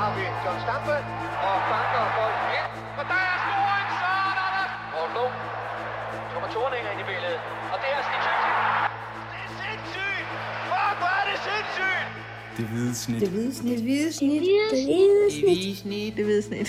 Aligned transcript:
har 0.00 0.10
vi 0.16 0.24
John 0.44 0.58
Stampe 0.64 0.96
og 1.48 1.56
banker 1.70 2.02
bolden 2.16 2.48
ind. 2.58 2.68
Og 2.98 3.04
der 3.10 3.18
er 3.30 3.36
scoring, 3.44 3.88
så 4.00 4.08
Anders! 4.46 4.72
Og 4.98 5.06
nu 5.16 5.24
kommer 6.32 6.48
Thorninger 6.54 6.90
ind 6.94 7.00
i 7.04 7.06
billedet. 7.10 7.40
Og 7.72 7.76
det 7.82 7.88
er 7.96 8.00
Stig 8.06 8.20
Tøjsen. 8.26 8.54
Det 9.32 9.40
er 9.46 9.50
sindssygt! 9.62 10.28
Fuck, 10.70 10.94
hvor 11.00 11.12
er 11.20 11.24
det 11.30 11.38
sindssygt! 11.48 12.08
Det 12.56 12.64
hvide 12.70 12.94
snit. 13.04 13.20
Det 13.24 13.30
hvide 13.34 13.52
snit. 13.60 13.72
Det 13.78 13.82
hvide 13.86 14.12
snit. 14.18 14.42
Det 14.42 14.82
hvide 14.88 15.30
snit. 15.30 15.46
Det 15.46 15.54
hvide 15.58 15.76
snit. 15.82 16.16
Det 16.16 16.24
hvide 16.24 16.42
snit. 16.48 16.68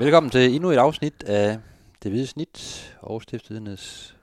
Velkommen 0.00 0.30
til 0.30 0.54
endnu 0.54 0.70
et 0.70 0.76
afsnit 0.76 1.22
af 1.22 1.58
Det 2.02 2.10
Hvide 2.10 2.26
Snit 2.26 2.96
og 3.00 3.22
Stiftstidernes 3.22 4.16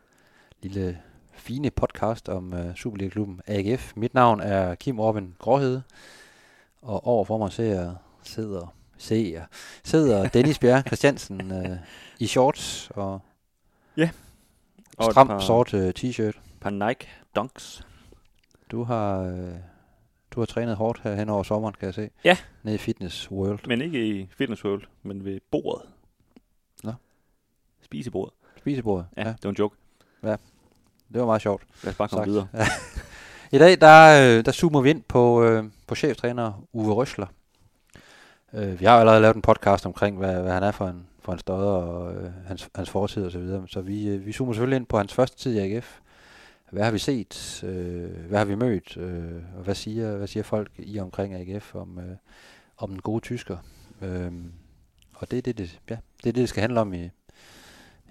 lille 0.61 0.99
fine 1.33 1.71
podcast 1.71 2.29
om 2.29 2.53
uh, 2.53 2.75
Superliga-klubben 2.75 3.41
AGF. 3.47 3.93
Mit 3.95 4.13
navn 4.13 4.39
er 4.39 4.75
Kim 4.75 4.99
Orben 4.99 5.35
Gråhede, 5.39 5.83
og 6.81 7.07
overfor 7.07 7.37
mig 7.37 7.51
ser, 7.51 7.95
sidder, 8.23 8.75
ser, 8.97 9.41
sidder 9.83 10.27
Dennis 10.27 10.59
Bjerg 10.59 10.83
Christiansen 10.87 11.51
uh, 11.51 11.77
i 12.19 12.27
shorts 12.27 12.91
og 12.95 13.21
Og 14.97 15.05
et 15.07 15.11
stram 15.11 15.41
sort 15.41 15.73
uh, 15.73 15.89
t-shirt. 15.99 16.39
par 16.61 16.69
Nike 16.69 17.07
Dunks. 17.35 17.87
Du 18.71 18.83
har, 18.83 19.21
uh, 19.21 19.55
du 20.37 20.41
har 20.41 20.45
trænet 20.45 20.75
hårdt 20.75 20.99
her 21.03 21.15
hen 21.15 21.29
over 21.29 21.43
sommeren, 21.43 21.75
kan 21.79 21.85
jeg 21.85 21.93
se. 21.93 22.09
Ja. 22.23 22.37
Nede 22.63 22.75
i 22.75 22.77
Fitness 22.77 23.31
World. 23.31 23.59
Men 23.67 23.81
ikke 23.81 24.07
i 24.07 24.29
Fitness 24.37 24.65
World, 24.65 24.83
men 25.03 25.25
ved 25.25 25.39
bordet. 25.51 25.89
Nå. 26.83 26.93
Spisebordet. 27.81 28.33
Spisebordet. 28.57 29.05
Ja, 29.17 29.21
ja, 29.21 29.27
det 29.27 29.43
var 29.43 29.49
en 29.49 29.55
joke. 29.59 29.75
Det 31.13 31.19
var 31.21 31.25
meget 31.25 31.41
sjovt. 31.41 31.63
Lad 31.83 31.91
os 31.91 31.97
bare 31.97 32.07
komme 32.07 32.21
Sagt. 32.21 32.29
videre. 32.29 32.47
I 33.55 33.57
dag, 33.57 33.81
der, 33.81 34.37
øh, 34.37 34.45
der 34.45 34.51
zoomer 34.51 34.81
vi 34.81 34.89
ind 34.89 35.03
på, 35.07 35.43
øh, 35.43 35.63
på 35.87 35.95
cheftræner 35.95 36.63
Uwe 36.73 36.93
Røsler. 36.93 37.27
Øh, 38.53 38.79
vi 38.79 38.85
har 38.85 38.93
jo 38.93 38.99
allerede 38.99 39.21
lavet 39.21 39.35
en 39.35 39.41
podcast 39.41 39.85
omkring, 39.85 40.17
hvad, 40.17 40.41
hvad 40.41 40.51
han 40.51 40.63
er 40.63 40.71
for 40.71 40.87
en, 40.87 41.07
for 41.19 41.33
en 41.33 41.39
stodder, 41.39 41.71
og 41.71 42.15
øh, 42.15 42.31
hans, 42.47 42.69
hans 42.75 42.89
fortid 42.89 43.25
og 43.25 43.31
så 43.31 43.39
videre. 43.39 43.67
Så 43.67 43.81
vi, 43.81 44.07
øh, 44.07 44.25
vi 44.25 44.31
zoomer 44.31 44.53
selvfølgelig 44.53 44.77
ind 44.77 44.85
på 44.85 44.97
hans 44.97 45.13
første 45.13 45.37
tid 45.37 45.55
i 45.55 45.59
AGF. 45.59 45.99
Hvad 46.71 46.83
har 46.83 46.91
vi 46.91 46.97
set? 46.99 47.63
Øh, 47.67 48.27
hvad 48.27 48.37
har 48.37 48.45
vi 48.45 48.55
mødt? 48.55 48.97
Øh, 48.97 49.41
og 49.57 49.63
hvad 49.63 49.75
siger, 49.75 50.17
hvad 50.17 50.27
siger 50.27 50.43
folk 50.43 50.71
i 50.77 50.99
omkring 50.99 51.33
AGF 51.33 51.75
om, 51.75 51.99
øh, 51.99 52.15
om 52.77 52.89
den 52.89 52.99
gode 53.01 53.19
tysker? 53.23 53.57
Øh, 54.01 54.31
og 55.13 55.31
det 55.31 55.37
er 55.37 55.41
det, 55.41 55.57
det, 55.57 55.79
ja, 55.89 55.95
det, 55.95 56.29
er 56.29 56.33
det, 56.33 56.35
det 56.35 56.49
skal 56.49 56.61
handle 56.61 56.79
om 56.79 56.93
i, 56.93 57.09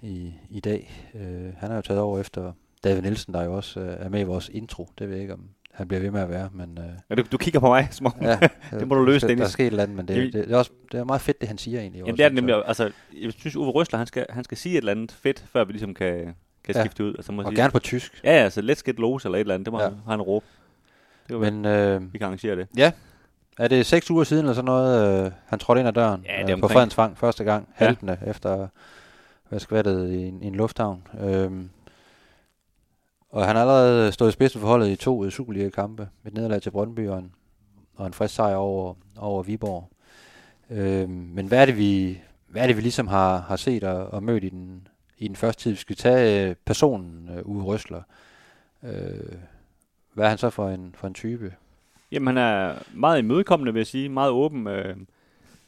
i, 0.01 0.33
i 0.49 0.59
dag. 0.59 1.07
Øh, 1.15 1.53
han 1.57 1.69
har 1.69 1.75
jo 1.75 1.81
taget 1.81 2.01
over 2.01 2.19
efter 2.19 2.53
David 2.83 3.01
Nielsen, 3.01 3.33
der 3.33 3.43
jo 3.43 3.53
også 3.55 3.79
øh, 3.79 3.95
er 4.05 4.09
med 4.09 4.19
i 4.19 4.23
vores 4.23 4.49
intro. 4.53 4.89
Det 4.99 5.07
ved 5.07 5.15
jeg 5.15 5.21
ikke, 5.21 5.33
om 5.33 5.49
han 5.71 5.87
bliver 5.87 6.01
ved 6.01 6.11
med 6.11 6.21
at 6.21 6.29
være, 6.29 6.49
men... 6.53 6.77
Øh, 6.77 6.85
Ja, 7.09 7.15
du, 7.15 7.23
du 7.31 7.37
kigger 7.37 7.59
på 7.59 7.67
mig, 7.67 7.87
som 7.91 8.05
om... 8.05 8.13
ja, 8.21 8.39
Det 8.79 8.87
må 8.87 8.95
du 8.95 9.03
løse, 9.05 9.21
der, 9.21 9.27
der 9.27 9.35
Dennis. 9.35 9.47
er 9.47 9.51
sket 9.51 9.63
et 9.63 9.67
eller 9.71 9.83
andet, 9.83 9.97
men 9.97 10.07
det, 10.07 10.15
Det- 10.15 10.33
det, 10.33 10.47
det, 10.47 10.53
er 10.53 10.57
også 10.57 10.71
det 10.91 10.99
er 10.99 11.03
meget 11.03 11.21
fedt, 11.21 11.41
det 11.41 11.47
han 11.47 11.57
siger 11.57 11.79
egentlig. 11.79 11.99
Jamen, 11.99 12.11
også, 12.11 12.17
det 12.17 12.25
er 12.25 12.29
det 12.29 12.37
så- 12.37 12.41
nemlig. 12.41 12.63
Altså, 12.67 12.91
jeg 13.21 13.33
synes, 13.33 13.55
Uwe 13.55 13.71
Røsler, 13.71 13.97
han 13.97 14.07
skal, 14.07 14.25
han 14.29 14.43
skal 14.43 14.57
sige 14.57 14.73
et 14.73 14.77
eller 14.77 14.91
andet 14.91 15.11
fedt, 15.11 15.45
før 15.51 15.63
vi 15.65 15.71
ligesom 15.71 15.93
kan, 15.93 16.35
kan 16.67 16.75
Ja. 16.75 16.81
skifte 16.85 17.03
ud. 17.05 17.13
Altså, 17.15 17.31
må 17.31 17.41
Og 17.41 17.47
sige, 17.47 17.55
gerne 17.61 17.71
på 17.71 17.79
tysk. 17.79 18.21
Ja, 18.23 18.31
ja, 18.37 18.43
altså, 18.43 18.61
let's 18.61 18.81
get 18.85 18.99
loose 18.99 19.27
eller 19.27 19.37
et 19.37 19.39
eller 19.39 19.53
andet. 19.53 19.65
Det 19.65 19.71
må 19.73 19.79
Ja. 19.79 19.85
ja. 19.85 19.91
han, 20.07 20.21
råbe. 20.21 20.45
Det 21.27 21.39
var, 21.39 21.51
men, 21.51 21.65
øh, 21.65 22.13
vi 22.13 22.17
kan 22.17 22.25
arrangere 22.25 22.55
det. 22.55 22.67
er 23.59 23.67
det 23.67 23.85
seks 23.85 24.11
uger 24.11 24.23
siden 24.23 24.43
eller 24.45 24.53
sådan 24.53 24.65
noget, 24.65 25.25
øh, 25.25 25.31
han 25.45 25.59
trådte 25.59 25.79
ind 25.79 25.87
ad 25.87 25.93
døren 25.93 26.25
Ja, 26.25 26.41
det 26.41 26.49
er 26.49 26.55
øh, 26.55 26.61
på. 26.61 26.67
Fredensvang 26.67 27.17
første 27.17 27.43
gang, 27.43 27.69
Ja. 27.79 27.85
haltende 27.85 28.17
efter 28.27 28.67
hvad 29.49 29.59
skvattet 29.59 30.09
i, 30.11 30.27
en- 30.27 30.43
i 30.43 30.47
en 30.47 30.55
lufthavn. 30.55 31.07
Øhm, 31.19 31.69
og 33.29 33.45
han 33.45 33.55
har 33.55 33.61
allerede 33.63 34.11
stået 34.11 34.29
i 34.29 34.31
spidsen 34.31 34.61
for 34.61 34.67
holdet 34.67 34.87
i 34.87 34.95
to 34.95 35.29
Superliga-kampe. 35.29 36.09
Et 36.25 36.33
nederlag 36.33 36.61
til 36.61 36.69
Brøndby 36.71 37.09
og 37.09 37.17
en, 37.19 37.31
og 37.95 38.07
en 38.07 38.13
frisk 38.13 38.35
sejr 38.35 38.55
over, 38.55 38.93
over 39.17 39.43
Viborg. 39.43 39.89
Øhm, 40.69 41.09
men 41.09 41.47
hvad 41.47 41.61
er 41.61 41.65
det, 41.65 41.77
vi, 41.77 42.19
hvad 42.47 42.61
er 42.63 42.67
det, 42.67 42.77
vi 42.77 42.81
ligesom 42.81 43.07
har, 43.07 43.37
har 43.41 43.55
set 43.55 43.83
og, 43.83 44.07
og 44.07 44.23
mødt 44.23 44.43
i 44.43 44.49
den, 44.49 44.87
i 45.17 45.27
den 45.27 45.35
første 45.35 45.63
tid? 45.63 45.71
Vi 45.71 45.77
skal 45.77 45.95
tage 45.95 46.49
øh, 46.49 46.55
personen 46.65 47.29
øh, 47.29 47.45
Uwe 47.45 47.63
Røsler. 47.63 48.01
Øh, 48.83 49.35
hvad 50.13 50.25
er 50.25 50.29
han 50.29 50.37
så 50.37 50.49
for 50.49 50.69
en, 50.69 50.95
for 50.97 51.07
en 51.07 51.13
type? 51.13 51.53
Jamen, 52.11 52.27
han 52.27 52.37
er 52.37 52.75
meget 52.93 53.19
imødekommende, 53.19 53.73
vil 53.73 53.79
jeg 53.79 53.87
sige. 53.87 54.09
Meget 54.09 54.31
åben. 54.31 54.67
Øh, 54.67 54.95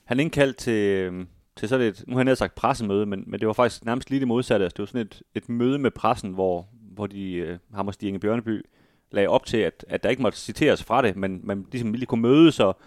han 0.06 0.20
indkaldt 0.20 0.58
til, 0.58 0.74
øh, 0.74 1.26
til 1.56 1.70
sådan 1.70 1.88
et, 1.88 2.04
nu 2.08 2.18
har 2.18 2.24
jeg 2.24 2.38
sagt 2.38 2.56
pressemøde, 2.56 3.06
men, 3.06 3.24
men 3.28 3.40
det 3.40 3.48
var 3.48 3.54
faktisk 3.54 3.86
nærmest 3.86 4.10
lige 4.10 4.20
det 4.20 4.28
modsatte. 4.28 4.66
Altså, 4.66 4.76
det 4.78 4.82
var 4.82 4.86
sådan 4.86 5.02
et, 5.02 5.22
et 5.36 5.50
møde 5.50 5.80
med 5.80 5.92
pressen, 5.92 6.32
hvor, 6.32 6.68
hvor 6.72 7.08
de, 7.08 7.34
øh, 7.34 7.58
ham 7.74 7.88
og 7.88 7.94
Stig 7.94 8.08
Inge 8.08 8.20
Bjørneby, 8.20 8.66
lagde 9.12 9.28
op 9.28 9.46
til, 9.46 9.58
at, 9.58 9.86
at 9.88 10.04
der 10.04 10.10
ikke 10.10 10.22
måtte 10.22 10.38
citeres 10.38 10.84
fra 10.84 11.02
det, 11.02 11.16
men 11.16 11.42
man 11.44 11.66
ligesom 11.72 11.94
lige 11.94 12.06
kunne 12.06 12.22
mødes 12.22 12.60
og, 12.60 12.78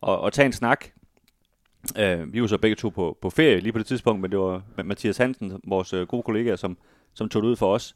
og, 0.00 0.20
og 0.20 0.32
tage 0.32 0.46
en 0.46 0.52
snak. 0.52 0.84
Øh, 1.98 2.32
vi 2.32 2.40
var 2.40 2.46
så 2.46 2.58
begge 2.58 2.76
to 2.76 2.88
på, 2.88 3.18
på 3.20 3.30
ferie 3.30 3.60
lige 3.60 3.72
på 3.72 3.78
det 3.78 3.86
tidspunkt, 3.86 4.20
men 4.20 4.30
det 4.30 4.38
var 4.38 4.62
Mathias 4.84 5.16
Hansen, 5.16 5.60
vores 5.64 5.92
øh, 5.92 6.06
gode 6.06 6.22
kollega, 6.22 6.56
som, 6.56 6.76
som 7.14 7.28
tog 7.28 7.42
det 7.42 7.48
ud 7.48 7.56
for 7.56 7.74
os. 7.74 7.94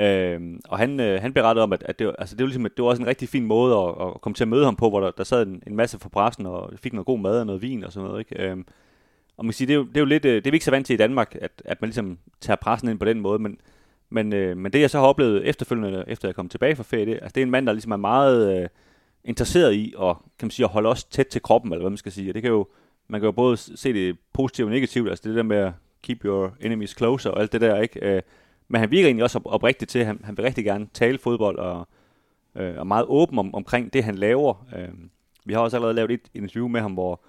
Øh, 0.00 0.40
og 0.68 0.78
han, 0.78 1.00
øh, 1.00 1.20
han 1.20 1.32
berettede 1.32 1.62
om, 1.62 1.72
at, 1.72 1.82
at 1.82 1.98
det, 1.98 2.06
var, 2.06 2.14
altså 2.18 2.36
det, 2.36 2.42
var 2.42 2.46
ligesom, 2.46 2.66
at 2.66 2.76
det 2.76 2.82
var 2.82 2.88
også 2.88 3.02
en 3.02 3.08
rigtig 3.08 3.28
fin 3.28 3.46
måde 3.46 3.76
at, 3.76 3.88
at 3.88 4.20
komme 4.20 4.34
til 4.34 4.44
at 4.44 4.48
møde 4.48 4.64
ham 4.64 4.76
på, 4.76 4.88
hvor 4.88 5.00
der, 5.00 5.10
der 5.10 5.24
sad 5.24 5.46
en, 5.46 5.62
en 5.66 5.76
masse 5.76 5.98
fra 5.98 6.08
pressen, 6.08 6.46
og 6.46 6.72
fik 6.76 6.92
noget 6.92 7.06
god 7.06 7.18
mad 7.18 7.40
og 7.40 7.46
noget 7.46 7.62
vin 7.62 7.84
og 7.84 7.92
sådan 7.92 8.08
noget. 8.08 8.20
Ikke? 8.20 8.42
Øh, 8.42 8.56
og 9.36 9.44
man 9.44 9.50
kan 9.50 9.52
sige, 9.52 9.66
det 9.66 9.72
er 9.72 9.78
jo, 9.78 9.84
det 9.84 9.96
er 9.96 10.00
jo 10.00 10.06
lidt, 10.06 10.24
øh, 10.24 10.34
det 10.34 10.46
er 10.46 10.50
vi 10.50 10.56
ikke 10.56 10.64
så 10.64 10.70
vant 10.70 10.86
til 10.86 10.94
i 10.94 10.96
Danmark, 10.96 11.36
at, 11.40 11.62
at 11.64 11.80
man 11.80 11.88
ligesom 11.88 12.18
tager 12.40 12.56
pressen 12.56 12.88
ind 12.88 12.98
på 12.98 13.04
den 13.04 13.20
måde, 13.20 13.38
men, 13.38 13.58
men, 14.10 14.32
øh, 14.32 14.56
men 14.56 14.72
det 14.72 14.80
jeg 14.80 14.90
så 14.90 14.98
har 14.98 15.06
oplevet 15.06 15.48
efterfølgende, 15.48 16.04
efter 16.06 16.28
jeg 16.28 16.34
kom 16.34 16.48
tilbage 16.48 16.76
fra 16.76 16.82
ferie, 16.82 17.06
det, 17.06 17.12
altså, 17.12 17.32
det 17.34 17.40
er 17.40 17.42
en 17.42 17.50
mand, 17.50 17.66
der 17.66 17.72
ligesom 17.72 17.92
er 17.92 17.96
meget 17.96 18.62
øh, 18.62 18.68
interesseret 19.24 19.72
i 19.72 19.94
at, 20.02 20.16
kan 20.38 20.46
man 20.46 20.50
sige, 20.50 20.66
at 20.66 20.70
holde 20.70 20.88
os 20.88 21.04
tæt 21.04 21.26
til 21.26 21.42
kroppen, 21.42 21.72
eller 21.72 21.82
hvad 21.82 21.90
man 21.90 21.96
skal 21.96 22.12
sige. 22.12 22.30
Og 22.30 22.34
det 22.34 22.42
kan 22.42 22.50
jo, 22.50 22.66
man 23.10 23.20
kan 23.20 23.26
jo 23.26 23.32
både 23.32 23.56
se 23.56 23.92
det 23.92 24.18
positivt 24.32 24.66
og 24.66 24.72
negativt, 24.72 25.08
altså 25.08 25.28
det 25.28 25.36
der 25.36 25.42
med 25.42 25.56
at 25.56 25.72
keep 26.02 26.24
your 26.24 26.54
enemies 26.60 26.94
closer 26.96 27.30
og 27.30 27.40
alt 27.40 27.52
det 27.52 27.60
der, 27.60 27.80
ikke? 27.80 28.16
Øh, 28.16 28.22
men 28.68 28.80
han 28.80 28.90
virker 28.90 29.08
egentlig 29.08 29.24
også 29.24 29.38
op- 29.38 29.52
oprigtigt 29.52 29.90
til, 29.90 30.04
han, 30.04 30.20
han 30.24 30.36
vil 30.36 30.44
rigtig 30.44 30.64
gerne 30.64 30.88
tale 30.94 31.18
fodbold 31.18 31.58
og, 31.58 31.88
øh, 32.54 32.78
og 32.78 32.86
meget 32.86 33.04
åben 33.08 33.38
om, 33.38 33.54
omkring 33.54 33.92
det, 33.92 34.04
han 34.04 34.14
laver. 34.14 34.66
Øh, 34.76 34.88
vi 35.44 35.52
har 35.52 35.60
også 35.60 35.76
allerede 35.76 35.94
lavet 35.94 36.10
et 36.10 36.20
interview 36.34 36.68
med 36.68 36.80
ham, 36.80 36.92
hvor, 36.92 37.20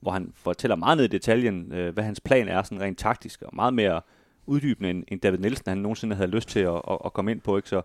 hvor 0.00 0.10
han 0.10 0.32
fortæller 0.34 0.76
meget 0.76 0.96
ned 0.96 1.04
i 1.04 1.08
detaljen, 1.08 1.72
øh, 1.72 1.94
hvad 1.94 2.04
hans 2.04 2.20
plan 2.20 2.48
er, 2.48 2.62
sådan 2.62 2.80
rent 2.80 2.98
taktisk, 2.98 3.42
og 3.42 3.50
meget 3.56 3.74
mere 3.74 4.00
uddybende, 4.46 4.90
end, 4.90 5.04
end 5.08 5.20
David 5.20 5.38
Nielsen, 5.38 5.64
han 5.68 5.78
nogensinde 5.78 6.16
havde 6.16 6.30
lyst 6.30 6.48
til 6.48 6.60
at, 6.60 6.80
at, 6.90 6.98
at 7.04 7.12
komme 7.12 7.30
ind 7.30 7.40
på. 7.40 7.56
Ikke? 7.56 7.68
Så, 7.68 7.82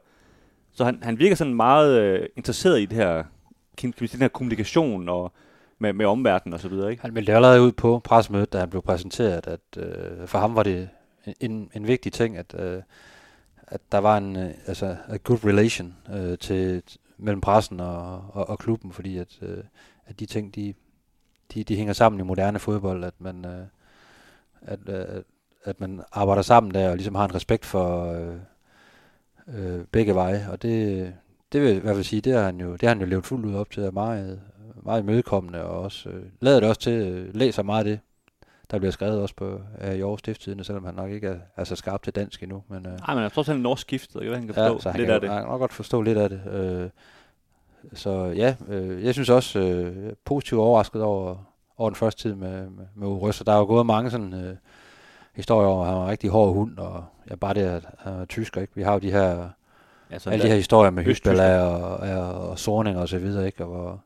så 0.71 0.85
han, 0.85 0.99
han 1.03 1.19
virker 1.19 1.35
sådan 1.35 1.55
meget 1.55 2.01
øh, 2.01 2.27
interesseret 2.37 2.81
i 2.81 2.85
det 2.85 2.97
her, 2.97 3.23
kan, 3.77 3.91
kan 3.91 4.01
vi 4.01 4.07
sige, 4.07 4.17
den 4.17 4.23
her 4.23 4.29
kommunikation 4.29 5.09
og 5.09 5.33
med, 5.81 5.93
med 5.93 6.05
omverdenen 6.05 6.53
og 6.53 6.59
så 6.59 6.69
videre. 6.69 6.91
Ikke? 6.91 7.01
Han 7.01 7.13
meldte 7.13 7.33
allerede 7.35 7.61
ud 7.61 7.71
på 7.71 8.01
pressemødet, 8.03 8.53
da 8.53 8.59
han 8.59 8.69
blev 8.69 8.81
præsenteret, 8.81 9.47
at 9.47 9.77
øh, 9.77 10.27
for 10.27 10.39
ham 10.39 10.55
var 10.55 10.63
det 10.63 10.89
en, 11.39 11.71
en 11.73 11.87
vigtig 11.87 12.13
ting, 12.13 12.37
at, 12.37 12.55
øh, 12.59 12.81
at 13.67 13.81
der 13.91 13.97
var 13.97 14.17
en 14.17 14.35
øh, 14.35 14.51
altså, 14.67 14.95
a 15.07 15.17
good 15.23 15.45
relation 15.45 15.95
øh, 16.13 16.37
til, 16.37 16.83
mellem 17.17 17.41
pressen 17.41 17.79
og, 17.79 18.25
og, 18.33 18.49
og 18.49 18.59
klubben, 18.59 18.91
fordi 18.91 19.17
at, 19.17 19.39
øh, 19.41 19.63
at 20.05 20.19
de 20.19 20.25
ting, 20.25 20.55
de, 20.55 20.73
de, 21.53 21.63
de 21.63 21.75
hænger 21.75 21.93
sammen 21.93 22.19
i 22.19 22.23
moderne 22.23 22.59
fodbold, 22.59 23.03
at 23.03 23.13
man, 23.19 23.45
øh, 23.45 23.65
at, 24.61 24.79
øh, 24.89 25.23
at 25.63 25.79
man 25.79 26.01
arbejder 26.11 26.41
sammen 26.41 26.73
der 26.73 26.89
og 26.89 26.95
ligesom 26.95 27.15
har 27.15 27.25
en 27.25 27.35
respekt 27.35 27.65
for 27.65 28.13
øh, 28.13 28.35
øh, 29.47 29.85
begge 29.91 30.15
veje, 30.15 30.47
og 30.51 30.61
det, 30.61 31.13
det 31.51 31.61
vil 31.61 31.67
jeg 31.67 31.77
i 31.77 31.79
hvert 31.79 31.95
fald 31.95 32.03
sige, 32.03 32.21
det 32.21 32.33
har 32.33 32.43
han 32.43 32.59
jo, 32.59 32.71
det 32.71 32.81
har 32.81 32.89
han 32.89 32.99
jo 32.99 33.05
levet 33.05 33.25
fuldt 33.25 33.45
ud 33.45 33.55
op 33.55 33.71
til, 33.71 33.83
er 33.83 33.91
meget, 33.91 34.41
meget 34.85 35.01
imødekommende, 35.01 35.63
og 35.63 35.79
også 35.81 36.09
øh, 36.09 36.23
lader 36.39 36.59
det 36.59 36.69
også 36.69 36.81
til, 36.81 36.93
øh, 36.93 37.35
læser 37.35 37.63
meget 37.63 37.79
af 37.79 37.85
det, 37.85 37.99
der 38.71 38.77
bliver 38.79 38.91
skrevet 38.91 39.21
også 39.21 39.35
på 39.35 39.61
øh, 39.81 39.95
i 39.95 40.01
Aarhus 40.01 40.19
Stifttidende, 40.19 40.63
selvom 40.63 40.85
han 40.85 40.93
nok 40.95 41.11
ikke 41.11 41.27
er, 41.27 41.35
er 41.57 41.63
så 41.63 41.75
skarp 41.75 42.03
til 42.03 42.15
dansk 42.15 42.43
endnu. 42.43 42.63
Men, 42.67 42.77
øh, 42.85 42.91
Nej, 43.07 43.13
men 43.15 43.23
jeg 43.23 43.31
tror 43.31 43.39
også, 43.41 43.51
han 43.51 43.59
er 43.59 43.63
norsk 43.63 43.81
skiftet, 43.81 44.21
ikke? 44.21 44.33
Han 44.33 44.45
kan 44.45 44.53
forstå 44.53 44.73
ja, 44.73 44.79
så 44.79 44.89
han 44.89 44.99
lidt 44.99 45.07
kan, 45.07 45.15
af 45.15 45.21
det. 45.21 45.29
Han 45.29 45.41
kan 45.41 45.49
nok 45.49 45.59
godt 45.59 45.73
forstå 45.73 46.01
lidt 46.01 46.17
af 46.17 46.29
det. 46.29 46.41
Øh, 46.51 46.89
så 47.93 48.25
ja, 48.25 48.55
øh, 48.67 49.05
jeg 49.05 49.13
synes 49.13 49.29
også 49.29 49.59
øh, 49.59 50.13
positivt 50.25 50.59
overrasket 50.61 51.01
over, 51.01 51.35
over 51.77 51.89
den 51.89 51.95
første 51.95 52.21
tid 52.21 52.35
med, 52.35 52.69
med, 52.69 52.85
med 52.95 53.07
Røsler. 53.07 53.45
Der 53.45 53.53
er 53.53 53.57
jo 53.57 53.65
gået 53.65 53.85
mange 53.85 54.11
sådan 54.11 54.33
øh, 54.33 54.55
historier 55.35 55.67
over, 55.67 55.81
at 55.81 55.87
han 55.87 55.97
var 55.97 56.03
en 56.03 56.09
rigtig 56.09 56.29
hård 56.29 56.53
hund, 56.53 56.77
og 56.77 57.03
ja, 57.29 57.35
bare 57.35 57.53
det, 57.53 57.61
at 57.61 57.85
han 57.99 58.13
er 58.13 58.25
tysker, 58.25 58.61
ikke? 58.61 58.73
Vi 58.75 58.81
har 58.83 58.93
jo 58.93 58.99
de 58.99 59.11
her, 59.11 59.49
Altså, 60.09 60.29
alle 60.29 60.43
de 60.43 60.49
her 60.49 60.55
historier 60.55 60.91
med. 60.91 61.03
Hysbala 61.03 61.61
og, 61.61 61.97
og, 61.97 62.49
og 62.49 62.59
Sorning 62.59 62.97
og 62.97 63.09
så 63.09 63.17
videre, 63.17 63.45
ikke? 63.45 63.63
Og, 63.65 63.69
hvor- 63.69 64.03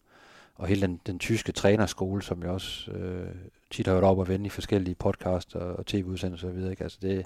og 0.55 0.67
hele 0.67 0.81
den, 0.81 0.99
den 1.07 1.19
tyske 1.19 1.51
trænerskole, 1.51 2.21
som 2.21 2.43
jeg 2.43 2.49
også 2.49 2.91
øh, 2.91 3.27
tit 3.71 3.87
har 3.87 3.93
hørt 3.93 4.03
op 4.03 4.17
og 4.17 4.27
vende 4.27 4.45
i 4.45 4.49
forskellige 4.49 4.95
podcast 4.95 5.55
og, 5.55 5.75
og 5.75 5.85
tv-udsendelser 5.85 6.47
og 6.47 6.55
videre, 6.55 6.71
ikke? 6.71 6.83
Altså 6.83 6.97
det 7.01 7.19
er 7.19 7.23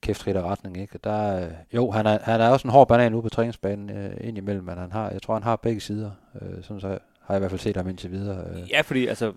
kæft 0.00 0.26
rigtig 0.26 0.44
retning, 0.44 0.76
ikke? 0.76 0.98
Der, 1.04 1.46
øh, 1.46 1.52
jo, 1.74 1.90
han 1.90 2.06
er, 2.06 2.18
han 2.22 2.40
er 2.40 2.48
også 2.48 2.68
en 2.68 2.72
hård 2.72 2.88
banan 2.88 3.14
ude 3.14 3.22
på 3.22 3.28
træningsbanen 3.28 3.90
øh, 3.90 4.16
indimellem, 4.20 4.64
men 4.64 4.78
han 4.78 4.92
har, 4.92 5.10
jeg 5.10 5.22
tror, 5.22 5.34
han 5.34 5.42
har 5.42 5.56
begge 5.56 5.80
sider. 5.80 6.10
Øh, 6.42 6.62
sådan 6.62 6.80
så 6.80 6.88
har 7.20 7.34
jeg 7.34 7.36
i 7.36 7.38
hvert 7.38 7.50
fald 7.50 7.60
set 7.60 7.76
ham 7.76 7.88
indtil 7.88 8.10
videre. 8.10 8.44
Øh. 8.50 8.70
Ja, 8.70 8.80
fordi 8.80 9.06
altså, 9.06 9.32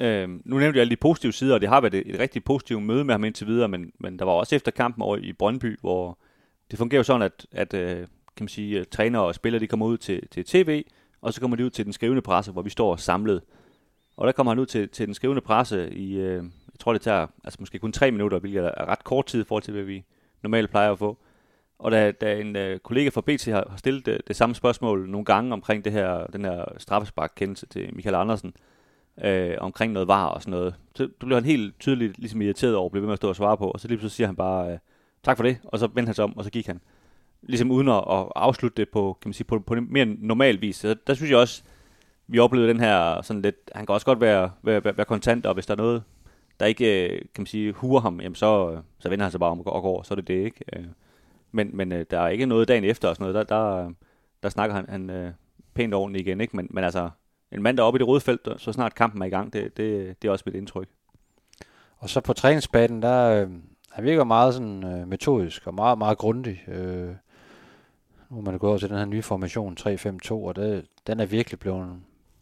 Øh, 0.00 0.28
nu 0.28 0.58
nævnte 0.58 0.76
jeg 0.76 0.80
alle 0.80 0.90
de 0.90 0.96
positive 0.96 1.32
sider, 1.32 1.54
og 1.54 1.60
det 1.60 1.68
har 1.68 1.80
været 1.80 1.94
et, 1.94 2.14
et 2.14 2.20
rigtig 2.20 2.44
positivt 2.44 2.82
møde 2.82 3.04
med 3.04 3.14
ham 3.14 3.24
indtil 3.24 3.46
videre, 3.46 3.68
men, 3.68 3.92
men 3.98 4.18
der 4.18 4.24
var 4.24 4.32
også 4.32 4.56
efter 4.56 4.70
kampen 4.70 5.02
over 5.02 5.16
i 5.16 5.32
Brøndby, 5.32 5.78
hvor 5.80 6.18
det 6.70 6.78
fungerer 6.78 6.98
jo 6.98 7.02
sådan, 7.02 7.22
at, 7.22 7.46
at 7.52 7.74
øh, 7.74 7.96
kan 8.36 8.44
man 8.44 8.48
sige, 8.48 8.78
øh, 8.78 8.84
trænere 8.90 9.22
og 9.22 9.34
spillere 9.34 9.60
de 9.60 9.66
kommer 9.66 9.86
ud 9.86 9.96
til, 9.96 10.28
til 10.30 10.44
tv, 10.44 10.84
og 11.22 11.32
så 11.32 11.40
kommer 11.40 11.56
de 11.56 11.64
ud 11.64 11.70
til 11.70 11.84
den 11.84 11.92
skrivende 11.92 12.22
presse, 12.22 12.52
hvor 12.52 12.62
vi 12.62 12.70
står 12.70 12.96
samlet. 12.96 13.42
Og 14.16 14.26
der 14.26 14.32
kommer 14.32 14.50
han 14.50 14.58
ud 14.58 14.66
til, 14.66 14.88
til 14.88 15.06
den 15.06 15.14
skrivende 15.14 15.40
presse 15.40 15.92
i, 15.94 16.16
øh, 16.16 16.44
jeg 16.72 16.78
tror 16.78 16.92
det 16.92 17.02
tager 17.02 17.26
altså 17.44 17.56
måske 17.60 17.78
kun 17.78 17.92
tre 17.92 18.10
minutter, 18.10 18.38
hvilket 18.38 18.64
er 18.64 18.88
ret 18.88 19.04
kort 19.04 19.26
tid 19.26 19.40
i 19.40 19.44
forhold 19.44 19.62
til, 19.62 19.72
hvad 19.72 19.82
vi 19.82 20.04
normalt 20.42 20.70
plejer 20.70 20.92
at 20.92 20.98
få. 20.98 21.18
Og 21.78 21.90
da, 21.90 22.10
da 22.10 22.40
en 22.40 22.56
øh, 22.56 22.78
kollega 22.78 23.08
fra 23.08 23.20
BT 23.20 23.44
har, 23.44 23.66
har 23.70 23.76
stillet 23.76 24.06
det, 24.06 24.20
det 24.28 24.36
samme 24.36 24.54
spørgsmål 24.54 25.08
nogle 25.10 25.24
gange 25.24 25.52
omkring 25.52 25.84
det 25.84 25.92
her, 25.92 26.26
den 26.26 26.44
her 26.44 26.64
straffesparkkendelse 26.78 27.66
til 27.66 27.94
Michael 27.94 28.14
Andersen, 28.14 28.54
øh, 29.24 29.56
omkring 29.60 29.92
noget 29.92 30.08
var 30.08 30.26
og 30.26 30.42
sådan 30.42 30.50
noget, 30.50 30.74
så 30.94 31.08
blev 31.20 31.34
han 31.34 31.44
helt 31.44 31.80
tydeligt 31.80 32.18
ligesom 32.18 32.42
irriteret 32.42 32.74
over 32.74 32.86
at 32.86 32.92
blive 32.92 33.02
ved 33.02 33.06
med 33.06 33.12
at 33.12 33.18
stå 33.18 33.28
og 33.28 33.36
svare 33.36 33.56
på, 33.56 33.70
og 33.70 33.80
så 33.80 33.88
lige 33.88 34.00
så 34.00 34.08
siger 34.08 34.26
han 34.26 34.36
bare, 34.36 34.72
øh, 34.72 34.78
tak 35.22 35.36
for 35.36 35.44
det, 35.44 35.58
og 35.64 35.78
så 35.78 35.86
vendte 35.86 36.08
han 36.08 36.14
sig 36.14 36.24
om, 36.24 36.36
og 36.36 36.44
så 36.44 36.50
gik 36.50 36.66
han. 36.66 36.80
Ligesom 37.42 37.70
uden 37.70 37.88
at, 37.88 38.04
at 38.10 38.26
afslutte 38.36 38.76
det 38.76 38.88
på, 38.88 39.18
kan 39.22 39.28
man 39.28 39.32
sige, 39.32 39.44
på, 39.44 39.58
på 39.58 39.74
mere 39.74 40.04
normal 40.04 40.60
vis. 40.60 40.76
Så 40.76 40.96
der 41.06 41.14
synes 41.14 41.30
jeg 41.30 41.38
også, 41.38 41.62
vi 42.26 42.38
oplevede 42.38 42.68
den 42.68 42.80
her 42.80 43.22
sådan 43.22 43.42
lidt, 43.42 43.56
han 43.74 43.86
kan 43.86 43.92
også 43.92 44.06
godt 44.06 44.20
være, 44.20 44.50
være, 44.62 44.84
være, 44.84 44.96
være 44.96 45.06
kontant, 45.06 45.46
og 45.46 45.54
hvis 45.54 45.66
der 45.66 45.74
er 45.74 45.78
noget, 45.78 46.02
der 46.60 46.66
ikke, 46.66 47.04
øh, 47.04 47.18
kan 47.18 47.42
man 47.42 47.46
sige, 47.46 47.72
huer 47.72 48.00
ham, 48.00 48.20
jamen 48.20 48.34
så, 48.34 48.70
øh, 48.70 48.78
så 48.98 49.08
vender 49.08 49.24
han 49.24 49.30
sig 49.30 49.40
bare 49.40 49.50
om 49.50 49.66
og 49.66 49.82
går, 49.82 50.02
så 50.02 50.14
er 50.14 50.16
det 50.16 50.28
det, 50.28 50.44
ikke? 50.44 50.64
Øh, 50.76 50.84
men, 51.52 51.76
men 51.76 51.90
der 51.90 52.20
er 52.20 52.28
ikke 52.28 52.46
noget 52.46 52.68
dagen 52.68 52.84
efter 52.84 53.08
og 53.08 53.16
sådan 53.16 53.32
noget, 53.32 53.48
der, 53.48 53.56
der, 53.56 53.90
der 54.42 54.48
snakker 54.48 54.76
han, 54.76 54.86
han 54.88 55.32
pænt 55.74 55.94
ordentligt 55.94 56.26
igen, 56.26 56.40
ikke? 56.40 56.56
Men, 56.56 56.66
men 56.70 56.84
altså, 56.84 57.10
en 57.52 57.62
mand 57.62 57.76
der 57.76 57.82
oppe 57.82 57.96
i 57.96 58.00
det 58.00 58.08
røde 58.08 58.20
felt, 58.20 58.48
så 58.56 58.72
snart 58.72 58.94
kampen 58.94 59.22
er 59.22 59.26
i 59.26 59.30
gang, 59.30 59.52
det, 59.52 59.76
det, 59.76 60.22
det 60.22 60.28
er 60.28 60.32
også 60.32 60.42
mit 60.46 60.54
indtryk. 60.54 60.88
Og 61.98 62.10
så 62.10 62.20
på 62.20 62.32
træningsbanen, 62.32 63.02
der, 63.02 63.46
han 63.90 64.04
virker 64.04 64.24
meget 64.24 64.54
sådan 64.54 64.84
øh, 64.84 65.08
metodisk 65.08 65.66
og 65.66 65.74
meget, 65.74 65.98
meget 65.98 66.18
grundig. 66.18 66.64
Øh, 66.68 67.08
nu 68.30 68.38
er 68.38 68.42
man 68.42 68.58
gået 68.58 68.70
over 68.70 68.78
til 68.78 68.88
den 68.88 68.98
her 68.98 69.04
nye 69.04 69.22
formation 69.22 69.76
3-5-2, 69.80 70.32
og 70.32 70.56
det, 70.56 70.86
den 71.06 71.20
er 71.20 71.26
virkelig 71.26 71.60
blevet, 71.60 71.96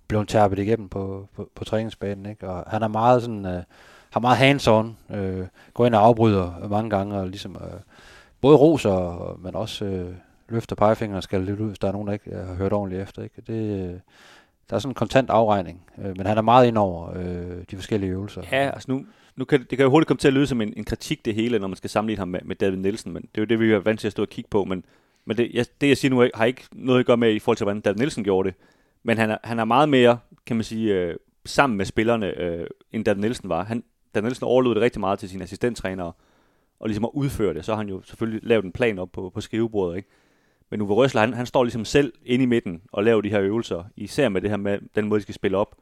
blevet 0.08 0.28
tærpet 0.28 0.58
igennem 0.58 0.88
på, 0.88 1.28
på, 1.34 1.50
på 1.54 1.64
træningsbanen. 1.64 2.26
Ikke? 2.26 2.48
Og 2.48 2.64
han 2.70 2.82
er 2.82 2.88
meget 2.88 3.22
sådan, 3.22 3.46
øh, 3.46 3.62
har 4.10 4.20
meget 4.20 4.38
hands-on, 4.38 5.14
øh, 5.16 5.46
går 5.74 5.86
ind 5.86 5.94
og 5.94 6.04
afbryder 6.04 6.68
mange 6.68 6.90
gange, 6.90 7.16
og 7.16 7.28
ligesom 7.28 7.56
øh, 7.56 7.80
både 8.40 8.56
roser, 8.56 9.36
men 9.42 9.54
også 9.54 9.84
øh, 9.84 10.14
løfter 10.48 10.76
pegefingeren 10.76 11.16
og 11.16 11.22
skal 11.22 11.40
lidt 11.40 11.60
ud, 11.60 11.66
hvis 11.68 11.78
der 11.78 11.88
er 11.88 11.92
nogen, 11.92 12.06
der 12.06 12.12
ikke 12.12 12.30
øh, 12.30 12.46
har 12.46 12.54
hørt 12.54 12.72
ordentligt 12.72 13.02
efter. 13.02 13.22
Ikke? 13.22 13.42
Det, 13.46 13.80
øh, 13.80 14.00
der 14.70 14.76
er 14.76 14.78
sådan 14.78 14.90
en 14.90 14.94
kontant 14.94 15.30
afregning, 15.30 15.84
øh, 15.98 16.16
men 16.16 16.26
han 16.26 16.38
er 16.38 16.42
meget 16.42 16.66
ind 16.66 16.78
over 16.78 17.12
øh, 17.16 17.64
de 17.70 17.76
forskellige 17.76 18.10
øvelser. 18.10 18.42
Ja, 18.52 18.70
altså 18.70 18.90
nu, 18.90 19.06
nu 19.36 19.44
kan, 19.44 19.60
det 19.60 19.78
kan 19.78 19.84
jo 19.84 19.90
hurtigt 19.90 20.08
komme 20.08 20.18
til 20.18 20.28
at 20.28 20.34
lyde 20.34 20.46
som 20.46 20.60
en, 20.60 20.72
en 20.76 20.84
kritik 20.84 21.24
det 21.24 21.34
hele, 21.34 21.58
når 21.58 21.68
man 21.68 21.76
skal 21.76 21.90
sammenligne 21.90 22.18
ham 22.18 22.28
med, 22.28 22.40
med 22.44 22.56
David 22.56 22.76
Nielsen, 22.76 23.12
men 23.12 23.22
det 23.22 23.38
er 23.38 23.42
jo 23.42 23.46
det, 23.46 23.60
vi 23.60 23.72
er 23.72 23.78
vant 23.78 24.00
til 24.00 24.08
at 24.08 24.12
stå 24.12 24.22
og 24.22 24.28
kigge 24.28 24.50
på, 24.50 24.64
men, 24.64 24.84
men 25.28 25.36
det, 25.36 25.50
jeg, 25.52 25.66
det, 25.80 25.88
jeg 25.88 25.96
siger 25.96 26.10
nu, 26.10 26.28
har 26.34 26.44
ikke 26.44 26.64
noget 26.72 27.00
at 27.00 27.06
gøre 27.06 27.16
med 27.16 27.32
i 27.32 27.38
forhold 27.38 27.56
til, 27.56 27.64
hvordan 27.64 27.80
David 27.80 27.98
Nielsen 27.98 28.24
gjorde 28.24 28.48
det, 28.48 28.56
men 29.02 29.18
han 29.18 29.30
er, 29.30 29.38
han 29.44 29.58
er 29.58 29.64
meget 29.64 29.88
mere, 29.88 30.18
kan 30.46 30.56
man 30.56 30.64
sige, 30.64 30.94
øh, 30.94 31.16
sammen 31.44 31.76
med 31.76 31.84
spillerne, 31.84 32.40
øh, 32.40 32.66
end 32.92 33.04
David 33.04 33.20
Nielsen 33.20 33.48
var. 33.48 33.64
Han, 33.64 33.84
David 34.14 34.24
Nielsen 34.24 34.44
overlod 34.44 34.74
det 34.74 34.82
rigtig 34.82 35.00
meget 35.00 35.18
til 35.18 35.28
sine 35.28 35.44
assistenttrænere, 35.44 36.12
og 36.80 36.88
ligesom 36.88 37.04
at 37.04 37.10
udføre 37.14 37.54
det, 37.54 37.64
så 37.64 37.72
har 37.72 37.76
han 37.76 37.88
jo 37.88 38.02
selvfølgelig 38.02 38.40
lavet 38.42 38.64
en 38.64 38.72
plan 38.72 38.98
op 38.98 39.12
på, 39.12 39.30
på 39.34 39.40
skrivebordet, 39.40 39.96
ikke? 39.96 40.08
Men 40.70 40.80
Uwe 40.80 40.94
Røsler, 40.94 41.20
han, 41.20 41.34
han 41.34 41.46
står 41.46 41.64
ligesom 41.64 41.84
selv 41.84 42.12
inde 42.24 42.42
i 42.42 42.46
midten 42.46 42.82
og 42.92 43.04
laver 43.04 43.20
de 43.20 43.30
her 43.30 43.40
øvelser, 43.40 43.84
især 43.96 44.28
med 44.28 44.40
det 44.40 44.50
her 44.50 44.56
med 44.56 44.78
den 44.94 45.08
måde, 45.08 45.18
de 45.18 45.22
skal 45.22 45.34
spille 45.34 45.56
op 45.56 45.76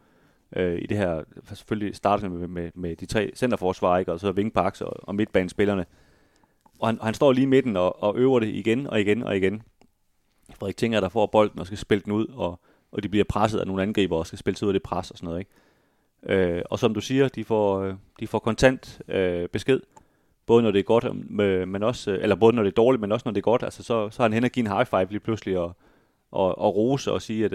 øh, 0.56 0.78
i 0.78 0.86
det 0.86 0.96
her, 0.96 1.22
selvfølgelig 1.54 1.96
starter 1.96 2.28
med, 2.28 2.48
med, 2.48 2.70
med 2.74 2.96
de 2.96 3.06
tre 3.06 3.30
centerforsvarer, 3.34 3.98
ikke? 3.98 4.12
og 4.12 4.20
så 4.20 4.32
Vingparks 4.32 4.80
og, 4.80 5.08
og 5.08 5.14
midtbanespillerne. 5.14 5.86
Og 6.78 6.88
han, 6.88 7.00
og 7.00 7.06
han 7.06 7.14
står 7.14 7.32
lige 7.32 7.42
i 7.42 7.46
midten 7.46 7.76
og, 7.76 8.02
og 8.02 8.16
øver 8.16 8.40
det 8.40 8.48
igen 8.48 8.86
og 8.86 9.00
igen 9.00 9.22
og 9.22 9.36
igen. 9.36 9.62
Frederik 10.54 10.76
Tinger, 10.76 11.00
der 11.00 11.08
får 11.08 11.26
bolden 11.26 11.60
og 11.60 11.66
skal 11.66 11.78
spille 11.78 12.02
den 12.04 12.12
ud, 12.12 12.26
og, 12.26 12.60
og 12.92 13.02
de 13.02 13.08
bliver 13.08 13.24
presset 13.24 13.58
af 13.58 13.66
nogle 13.66 13.82
angriber 13.82 14.16
og 14.16 14.26
skal 14.26 14.38
spille 14.38 14.56
sig 14.56 14.66
ud 14.66 14.70
af 14.70 14.74
det 14.74 14.82
pres 14.82 15.10
og 15.10 15.16
sådan 15.16 15.26
noget. 15.26 15.38
Ikke? 15.38 16.56
Øh, 16.56 16.62
og 16.70 16.78
som 16.78 16.94
du 16.94 17.00
siger, 17.00 17.28
de 17.28 17.44
får, 17.44 17.80
øh, 17.80 17.94
de 18.20 18.26
får 18.26 18.38
kontant 18.38 19.00
øh, 19.08 19.48
besked 19.48 19.80
både 20.46 20.62
når 20.62 20.70
det 20.70 20.78
er 20.78 20.82
godt, 20.82 21.04
øh, 21.40 21.68
men 21.68 21.82
også, 21.82 22.10
øh, 22.10 22.22
eller 22.22 22.36
både 22.36 22.56
når 22.56 22.62
det 22.62 22.70
er 22.70 22.74
dårligt, 22.74 23.00
men 23.00 23.12
også 23.12 23.22
når 23.26 23.32
det 23.32 23.40
er 23.40 23.42
godt, 23.42 23.62
altså 23.62 23.82
så, 23.82 24.10
så 24.10 24.22
har 24.22 24.24
han 24.24 24.32
hen 24.32 24.44
og 24.44 24.50
give 24.50 24.66
en 24.66 24.72
high 24.72 24.86
five 24.86 25.06
lige 25.10 25.20
pludselig, 25.20 25.58
og, 25.58 25.76
og, 26.30 26.58
og 26.58 26.76
rose 26.76 27.12
og 27.12 27.22
sige, 27.22 27.44
at, 27.44 27.52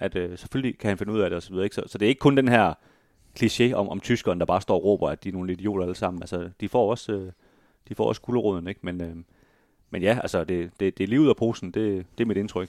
at, 0.00 0.16
at 0.16 0.38
selvfølgelig 0.38 0.78
kan 0.78 0.88
han 0.88 0.98
finde 0.98 1.12
ud 1.12 1.20
af 1.20 1.30
det, 1.30 1.36
og 1.36 1.42
så 1.42 1.50
videre. 1.50 1.64
Ikke? 1.64 1.76
Så, 1.76 1.82
så 1.86 1.98
det 1.98 2.06
er 2.06 2.08
ikke 2.08 2.18
kun 2.18 2.36
den 2.36 2.48
her 2.48 2.74
kliché 3.40 3.72
om, 3.72 3.88
om 3.88 4.00
tyskeren, 4.00 4.38
der 4.38 4.46
bare 4.46 4.60
står 4.60 4.74
og 4.74 4.84
råber, 4.84 5.08
at 5.08 5.24
de 5.24 5.28
er 5.28 5.32
nogle 5.32 5.52
idioter 5.52 5.82
alle 5.82 5.94
sammen. 5.94 6.22
Altså, 6.22 6.50
de 6.60 6.68
får 6.68 6.90
også, 6.90 7.12
øh, 7.12 7.32
de 7.88 7.94
får 7.94 8.08
også 8.08 8.20
gulderåden, 8.20 8.68
ikke? 8.68 8.80
Men, 8.82 9.00
øh, 9.00 9.16
men 9.90 10.02
ja, 10.02 10.18
altså, 10.22 10.44
det, 10.44 10.70
det, 10.80 10.98
det 10.98 11.04
er 11.04 11.08
livet 11.08 11.28
af 11.28 11.36
posen, 11.36 11.70
det, 11.70 12.06
det 12.18 12.24
er 12.24 12.28
mit 12.28 12.36
indtryk. 12.36 12.68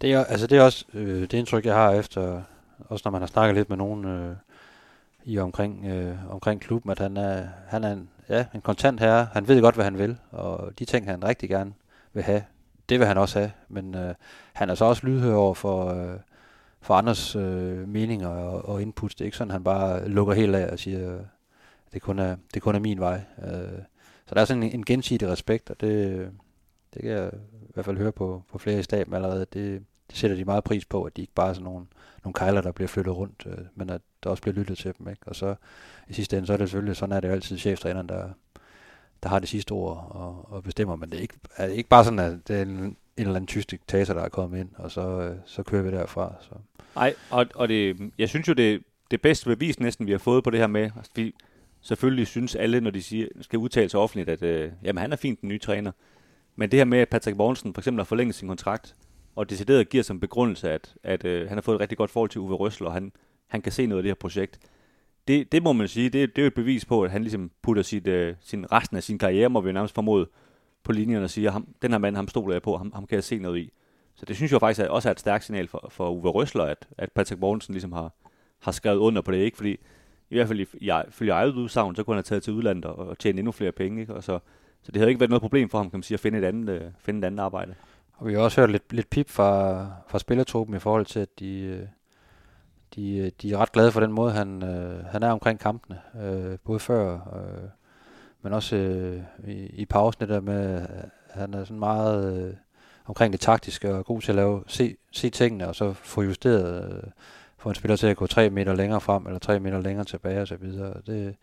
Det 0.00 0.12
er, 0.12 0.24
altså, 0.24 0.46
det 0.46 0.58
er 0.58 0.62
også 0.62 0.84
øh, 0.94 1.20
det 1.20 1.34
indtryk, 1.34 1.64
jeg 1.64 1.74
har 1.74 1.90
efter, 1.90 2.42
også 2.78 3.02
når 3.04 3.12
man 3.12 3.20
har 3.20 3.26
snakket 3.26 3.54
lidt 3.54 3.68
med 3.68 3.76
nogen 3.76 4.04
øh, 4.04 4.36
i 5.24 5.38
omkring, 5.38 5.86
øh, 5.86 6.32
omkring 6.32 6.60
klubben, 6.60 6.90
at 6.90 6.98
han 6.98 7.16
er, 7.16 7.48
han 7.66 7.84
er 7.84 7.92
en, 7.92 8.08
ja, 8.28 8.44
en 8.54 8.60
kontant 8.60 9.00
herre. 9.00 9.28
Han 9.32 9.48
ved 9.48 9.60
godt, 9.60 9.74
hvad 9.74 9.84
han 9.84 9.98
vil, 9.98 10.16
og 10.30 10.78
de 10.78 10.84
ting, 10.84 11.06
han 11.06 11.24
rigtig 11.24 11.48
gerne 11.48 11.72
vil 12.12 12.22
have, 12.22 12.44
det 12.88 12.98
vil 12.98 13.06
han 13.06 13.18
også 13.18 13.38
have. 13.38 13.52
Men 13.68 13.94
øh, 13.94 14.14
han 14.52 14.70
er 14.70 14.74
så 14.74 14.84
også 14.84 15.06
lydhør 15.06 15.34
over 15.34 15.54
for, 15.54 15.88
øh, 15.88 16.18
for 16.80 16.94
andres 16.94 17.36
øh, 17.36 17.88
meninger 17.88 18.28
og, 18.28 18.68
og 18.68 18.82
input. 18.82 19.10
Det 19.10 19.20
er 19.20 19.24
ikke 19.24 19.36
sådan, 19.36 19.50
han 19.50 19.64
bare 19.64 20.08
lukker 20.08 20.34
helt 20.34 20.54
af 20.54 20.72
og 20.72 20.78
siger, 20.78 21.14
øh, 21.14 21.20
det 21.92 22.02
kun 22.02 22.18
er, 22.18 22.36
det 22.54 22.62
kun 22.62 22.74
er 22.74 22.78
min 22.80 23.00
vej. 23.00 23.20
Øh, 23.44 23.82
så 24.26 24.34
der 24.34 24.40
er 24.40 24.44
sådan 24.44 24.62
en, 24.62 24.72
en 24.72 24.84
gensidig 24.84 25.28
respekt, 25.28 25.70
og 25.70 25.80
det, 25.80 26.30
det 26.94 27.02
kan 27.02 27.10
jeg 27.10 27.30
i 27.52 27.72
hvert 27.74 27.84
fald 27.84 27.98
høre 27.98 28.12
på, 28.12 28.42
på 28.52 28.58
flere 28.58 28.78
i 28.78 28.82
staben 28.82 29.14
allerede. 29.14 29.46
Det, 29.52 29.84
det 30.10 30.18
sætter 30.18 30.36
de 30.36 30.44
meget 30.44 30.64
pris 30.64 30.84
på, 30.84 31.04
at 31.04 31.16
de 31.16 31.20
ikke 31.20 31.34
bare 31.34 31.48
er 31.48 31.52
sådan 31.52 31.64
nogle, 31.64 31.86
nogle 32.24 32.34
kejler, 32.34 32.60
der 32.60 32.72
bliver 32.72 32.88
flyttet 32.88 33.16
rundt, 33.16 33.46
øh, 33.46 33.58
men 33.74 33.90
at 33.90 34.00
der 34.22 34.30
også 34.30 34.42
bliver 34.42 34.54
lyttet 34.54 34.78
til 34.78 34.94
dem. 34.98 35.08
Ikke? 35.08 35.22
Og 35.26 35.36
så 35.36 35.54
i 36.08 36.12
sidste 36.12 36.36
ende, 36.36 36.46
så 36.46 36.52
er 36.52 36.56
det 36.56 36.68
selvfølgelig, 36.68 36.96
sådan 36.96 37.16
er 37.16 37.20
det 37.20 37.28
jo 37.28 37.32
altid 37.32 37.58
cheftræneren, 37.58 38.08
der, 38.08 38.28
der 39.22 39.28
har 39.28 39.38
det 39.38 39.48
sidste 39.48 39.72
ord 39.72 40.06
og, 40.10 40.52
og 40.52 40.62
bestemmer, 40.62 40.96
men 40.96 41.10
det 41.10 41.18
er 41.18 41.22
ikke, 41.22 41.34
er 41.56 41.66
det 41.66 41.74
ikke 41.74 41.88
bare 41.88 42.04
sådan, 42.04 42.18
at 42.18 42.48
det 42.48 42.56
er 42.56 42.62
en, 42.62 42.68
en 42.68 42.96
eller 43.16 43.34
anden 43.34 43.46
tysk 43.46 43.70
diktator, 43.70 44.14
der 44.14 44.22
er 44.22 44.28
kommet 44.28 44.60
ind, 44.60 44.68
og 44.74 44.90
så, 44.90 45.20
øh, 45.20 45.36
så 45.46 45.62
kører 45.62 45.82
vi 45.82 45.90
derfra. 45.90 46.34
Så. 46.40 46.54
Nej, 46.94 47.14
og, 47.30 47.46
og 47.54 47.68
det, 47.68 48.12
jeg 48.18 48.28
synes 48.28 48.48
jo, 48.48 48.52
det, 48.52 48.82
det 49.10 49.22
bedste 49.22 49.46
bevis 49.46 49.80
næsten, 49.80 50.06
vi 50.06 50.12
har 50.12 50.18
fået 50.18 50.44
på 50.44 50.50
det 50.50 50.60
her 50.60 50.66
med, 50.66 50.82
altså, 50.82 51.10
vi 51.14 51.34
selvfølgelig 51.82 52.26
synes 52.26 52.54
alle, 52.54 52.80
når 52.80 52.90
de 52.90 53.02
siger, 53.02 53.26
skal 53.40 53.58
udtale 53.58 53.88
sig 53.88 54.00
offentligt, 54.00 54.28
at 54.28 54.42
øh, 54.42 54.72
jamen, 54.84 55.00
han 55.00 55.12
er 55.12 55.16
fint 55.16 55.40
den 55.40 55.48
nye 55.48 55.58
træner. 55.58 55.92
Men 56.56 56.70
det 56.70 56.80
her 56.80 56.84
med, 56.84 56.98
at 56.98 57.08
Patrick 57.08 57.36
Morgensen 57.36 57.74
for 57.74 57.80
eksempel 57.80 58.00
har 58.00 58.04
forlænget 58.04 58.34
sin 58.34 58.48
kontrakt, 58.48 58.96
og 59.36 59.50
decideret 59.50 59.88
giver 59.88 60.04
som 60.04 60.20
begrundelse, 60.20 60.70
at, 60.70 60.94
at 61.02 61.24
øh, 61.24 61.48
han 61.48 61.56
har 61.56 61.62
fået 61.62 61.74
et 61.74 61.80
rigtig 61.80 61.98
godt 61.98 62.10
forhold 62.10 62.30
til 62.30 62.40
Uwe 62.40 62.54
Røsler, 62.54 62.88
og 62.88 62.94
han, 62.94 63.12
han 63.46 63.62
kan 63.62 63.72
se 63.72 63.86
noget 63.86 63.98
af 63.98 64.02
det 64.02 64.10
her 64.10 64.14
projekt. 64.14 64.58
Det, 65.28 65.52
det 65.52 65.62
må 65.62 65.72
man 65.72 65.88
sige, 65.88 66.08
det, 66.08 66.36
det 66.36 66.42
er 66.42 66.42
jo 66.42 66.46
et 66.46 66.54
bevis 66.54 66.84
på, 66.84 67.02
at 67.02 67.10
han 67.10 67.22
ligesom 67.22 67.50
putter 67.62 67.82
sit, 67.82 68.08
øh, 68.08 68.34
sin, 68.40 68.72
resten 68.72 68.96
af 68.96 69.02
sin 69.02 69.18
karriere, 69.18 69.48
må 69.48 69.60
vi 69.60 69.72
nærmest 69.72 69.94
formode, 69.94 70.28
på 70.84 70.92
linjerne 70.92 71.24
og 71.24 71.30
siger, 71.30 71.50
ham, 71.50 71.68
den 71.82 71.90
her 71.90 71.98
mand, 71.98 72.16
ham 72.16 72.28
stoler 72.28 72.54
jeg 72.54 72.62
på, 72.62 72.76
ham, 72.76 72.92
ham 72.94 73.06
kan 73.06 73.14
jeg 73.14 73.24
se 73.24 73.38
noget 73.38 73.58
i. 73.58 73.72
Så 74.14 74.26
det 74.26 74.36
synes 74.36 74.52
jeg 74.52 74.60
faktisk 74.60 74.88
også 74.88 75.08
er 75.08 75.12
et 75.12 75.20
stærkt 75.20 75.44
signal 75.44 75.68
for, 75.68 75.88
for 75.90 76.10
Uwe 76.10 76.30
Røsler, 76.30 76.64
at, 76.64 76.88
at 76.98 77.12
Patrick 77.12 77.40
Mortensen 77.40 77.74
ligesom 77.74 77.92
har, 77.92 78.14
har 78.58 78.72
skrevet 78.72 78.98
under 78.98 79.22
på 79.22 79.32
det, 79.32 79.38
ikke? 79.38 79.56
Fordi 79.56 79.76
i 80.32 80.36
hvert 80.36 80.48
fald 80.48 80.60
i, 80.60 80.66
i, 80.80 80.90
følge 81.10 81.32
eget 81.32 81.54
udsagn, 81.54 81.96
så 81.96 82.02
kunne 82.02 82.14
han 82.14 82.16
have 82.16 82.22
taget 82.22 82.42
til 82.42 82.52
udlandet 82.52 82.84
og, 82.84 83.08
og 83.08 83.18
tjene 83.18 83.38
endnu 83.38 83.52
flere 83.52 83.72
penge, 83.72 84.00
ikke? 84.00 84.14
Og 84.14 84.22
så, 84.22 84.38
så 84.82 84.92
det 84.92 84.96
havde 85.00 85.10
ikke 85.10 85.20
været 85.20 85.30
noget 85.30 85.42
problem 85.42 85.68
for 85.68 85.78
ham, 85.78 85.90
kan 85.90 85.98
man 85.98 86.02
sige, 86.02 86.16
at 86.16 86.20
finde 86.20 86.38
et 86.38 86.44
andet, 86.44 86.68
øh, 86.68 86.90
finde 86.98 87.18
et 87.18 87.24
andet 87.24 87.40
arbejde. 87.40 87.74
Og 88.16 88.26
vi 88.28 88.34
har 88.34 88.40
også 88.40 88.60
hørt 88.60 88.70
lidt, 88.70 88.92
lidt 88.92 89.10
pip 89.10 89.28
fra, 89.28 89.86
fra 90.08 90.18
spillertruppen 90.18 90.76
i 90.76 90.78
forhold 90.78 91.06
til, 91.06 91.20
at 91.20 91.38
de, 91.38 91.60
øh, 91.60 91.86
de, 92.94 93.16
øh, 93.16 93.30
de 93.42 93.52
er 93.52 93.58
ret 93.58 93.72
glade 93.72 93.92
for 93.92 94.00
den 94.00 94.12
måde, 94.12 94.32
han, 94.32 94.62
øh, 94.62 95.04
han 95.04 95.22
er 95.22 95.30
omkring 95.30 95.58
kampene. 95.60 96.00
Øh, 96.22 96.58
både 96.64 96.80
før, 96.80 97.12
øh, 97.14 97.68
men 98.42 98.52
også 98.52 98.76
øh, 98.76 99.22
i, 99.48 99.66
i 99.66 99.86
pausen 99.86 100.28
der 100.28 100.40
med, 100.40 100.86
at 100.88 101.08
han 101.30 101.54
er 101.54 101.64
sådan 101.64 101.78
meget 101.78 102.48
øh, 102.48 102.54
omkring 103.04 103.32
det 103.32 103.40
taktiske 103.40 103.94
og 103.94 104.04
god 104.04 104.20
til 104.20 104.32
at 104.32 104.36
lave, 104.36 104.64
se, 104.66 104.96
se 105.12 105.30
tingene 105.30 105.68
og 105.68 105.74
så 105.74 105.92
få 105.92 106.22
justeret, 106.22 106.94
øh, 106.94 107.10
få 107.62 107.68
en 107.68 107.74
spiller 107.74 107.96
til 107.96 108.06
at 108.06 108.16
gå 108.16 108.26
tre 108.26 108.50
meter 108.50 108.74
længere 108.74 109.00
frem 109.00 109.26
eller 109.26 109.38
tre 109.38 109.60
meter 109.60 109.80
længere 109.80 110.04
tilbage 110.04 110.40
og 110.40 110.48
så 110.48 110.56
videre. 110.56 110.94
Det, 111.06 111.34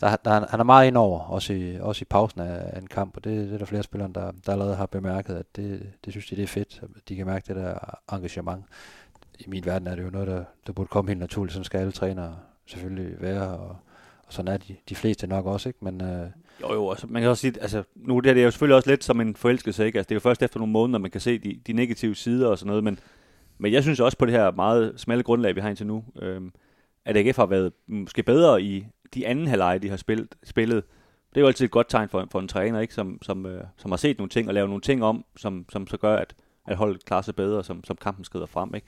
der, 0.00 0.16
der, 0.16 0.46
han 0.50 0.60
er 0.60 0.64
meget 0.64 0.86
indover, 0.86 1.20
også 1.20 1.52
i, 1.52 1.80
også 1.80 2.02
i 2.02 2.04
pausen 2.10 2.40
af, 2.40 2.78
en 2.78 2.86
kamp, 2.86 3.16
og 3.16 3.24
det, 3.24 3.46
det 3.46 3.54
er 3.54 3.58
der 3.58 3.64
flere 3.64 3.82
spillere, 3.82 4.10
der, 4.14 4.32
der 4.46 4.52
allerede 4.52 4.76
har 4.76 4.86
bemærket, 4.86 5.34
at 5.34 5.56
det, 5.56 5.92
det 6.04 6.12
synes 6.12 6.26
de, 6.26 6.36
det 6.36 6.42
er 6.42 6.46
fedt, 6.46 6.80
at 6.82 7.08
de 7.08 7.16
kan 7.16 7.26
mærke 7.26 7.44
det 7.48 7.56
der 7.56 7.74
engagement. 8.12 8.64
I 9.38 9.44
min 9.46 9.66
verden 9.66 9.88
er 9.88 9.94
det 9.94 10.02
jo 10.02 10.10
noget, 10.10 10.28
der, 10.28 10.44
der 10.66 10.72
burde 10.72 10.88
komme 10.88 11.10
helt 11.10 11.20
naturligt, 11.20 11.52
sådan 11.52 11.64
skal 11.64 11.78
alle 11.80 11.92
trænere 11.92 12.36
selvfølgelig 12.66 13.20
være, 13.20 13.58
og, 13.58 13.76
og 14.26 14.32
sådan 14.32 14.52
er 14.52 14.56
de, 14.56 14.76
de 14.88 14.94
fleste 14.94 15.26
nok 15.26 15.46
også, 15.46 15.68
ikke? 15.68 15.84
Men, 15.84 16.00
øh, 16.00 16.26
jo, 16.60 16.74
jo, 16.74 16.90
altså, 16.90 17.06
man 17.06 17.22
kan 17.22 17.30
også 17.30 17.40
sige, 17.40 17.54
altså, 17.60 17.82
nu 17.94 18.20
det, 18.20 18.26
her, 18.26 18.34
det 18.34 18.40
er 18.40 18.44
jo 18.44 18.50
selvfølgelig 18.50 18.76
også 18.76 18.90
lidt 18.90 19.04
som 19.04 19.20
en 19.20 19.36
forelskelse, 19.36 19.86
ikke? 19.86 19.98
Altså, 19.98 20.08
det 20.08 20.14
er 20.14 20.16
jo 20.16 20.20
først 20.20 20.42
efter 20.42 20.58
nogle 20.58 20.72
måneder, 20.72 20.98
man 20.98 21.10
kan 21.10 21.20
se 21.20 21.38
de, 21.38 21.60
de 21.66 21.72
negative 21.72 22.14
sider 22.14 22.48
og 22.48 22.58
sådan 22.58 22.68
noget, 22.68 22.84
men, 22.84 22.98
men 23.62 23.72
jeg 23.72 23.82
synes 23.82 24.00
også 24.00 24.18
på 24.18 24.26
det 24.26 24.34
her 24.34 24.50
meget 24.50 24.92
smalle 24.96 25.22
grundlag, 25.22 25.54
vi 25.54 25.60
har 25.60 25.68
indtil 25.68 25.86
nu, 25.86 26.04
øh, 26.22 26.40
at 27.04 27.16
AGF 27.16 27.36
har 27.36 27.46
været 27.46 27.72
måske 27.86 28.22
bedre 28.22 28.62
i 28.62 28.86
de 29.14 29.26
anden 29.26 29.46
halvleje, 29.46 29.78
de 29.78 29.88
har 29.88 29.96
spillet, 29.96 30.34
spillet. 30.44 30.84
Det 31.30 31.36
er 31.36 31.40
jo 31.40 31.46
altid 31.46 31.64
et 31.64 31.70
godt 31.70 31.88
tegn 31.88 32.08
for, 32.08 32.28
for 32.30 32.40
en 32.40 32.48
træner, 32.48 32.80
ikke? 32.80 32.94
Som, 32.94 33.18
som, 33.22 33.46
øh, 33.46 33.64
som 33.76 33.90
har 33.90 33.96
set 33.96 34.18
nogle 34.18 34.30
ting 34.30 34.48
og 34.48 34.54
lavet 34.54 34.68
nogle 34.68 34.80
ting 34.80 35.04
om, 35.04 35.24
som, 35.36 35.66
som 35.68 35.86
så 35.86 35.96
gør, 35.96 36.16
at, 36.16 36.34
at 36.68 36.76
holdet 36.76 37.04
klarer 37.04 37.22
sig 37.22 37.36
bedre, 37.36 37.64
som, 37.64 37.84
som 37.84 37.96
kampen 37.96 38.24
skrider 38.24 38.46
frem. 38.46 38.74
Ikke? 38.74 38.86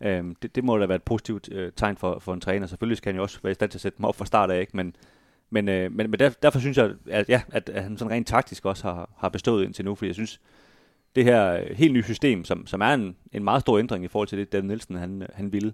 Øhm, 0.00 0.34
det, 0.34 0.54
det 0.54 0.64
må 0.64 0.78
da 0.78 0.86
være 0.86 0.96
et 0.96 1.02
positivt 1.02 1.48
øh, 1.52 1.72
tegn 1.76 1.96
for, 1.96 2.18
for 2.18 2.34
en 2.34 2.40
træner. 2.40 2.66
Selvfølgelig 2.66 2.96
skal 2.96 3.12
han 3.12 3.16
jo 3.16 3.22
også 3.22 3.38
være 3.42 3.50
i 3.50 3.54
stand 3.54 3.70
til 3.70 3.78
at 3.78 3.82
sætte 3.82 3.96
dem 3.96 4.04
op 4.04 4.16
fra 4.16 4.26
start 4.26 4.50
af, 4.50 4.60
ikke? 4.60 4.76
men, 4.76 4.96
men, 5.50 5.68
øh, 5.68 5.92
men, 5.92 6.10
men 6.10 6.20
der, 6.20 6.30
derfor 6.42 6.58
synes 6.58 6.76
jeg, 6.76 6.90
at, 7.10 7.28
ja, 7.28 7.42
at, 7.52 7.68
at 7.68 7.82
han 7.82 7.98
sådan 7.98 8.12
rent 8.12 8.26
taktisk 8.26 8.64
også 8.64 8.84
har, 8.88 9.10
har 9.18 9.28
bestået 9.28 9.64
indtil 9.64 9.84
nu, 9.84 9.94
fordi 9.94 10.06
jeg 10.06 10.14
synes, 10.14 10.40
det 11.16 11.24
her 11.24 11.52
øh, 11.52 11.76
helt 11.76 11.92
nye 11.92 12.02
system, 12.02 12.44
som, 12.44 12.66
som 12.66 12.80
er 12.80 12.94
en, 12.94 13.16
en 13.32 13.44
meget 13.44 13.60
stor 13.60 13.78
ændring 13.78 14.04
i 14.04 14.08
forhold 14.08 14.28
til 14.28 14.38
det, 14.38 14.52
Dan 14.52 14.64
Nielsen 14.64 14.96
han, 14.96 15.22
øh, 15.22 15.28
han 15.34 15.52
ville, 15.52 15.72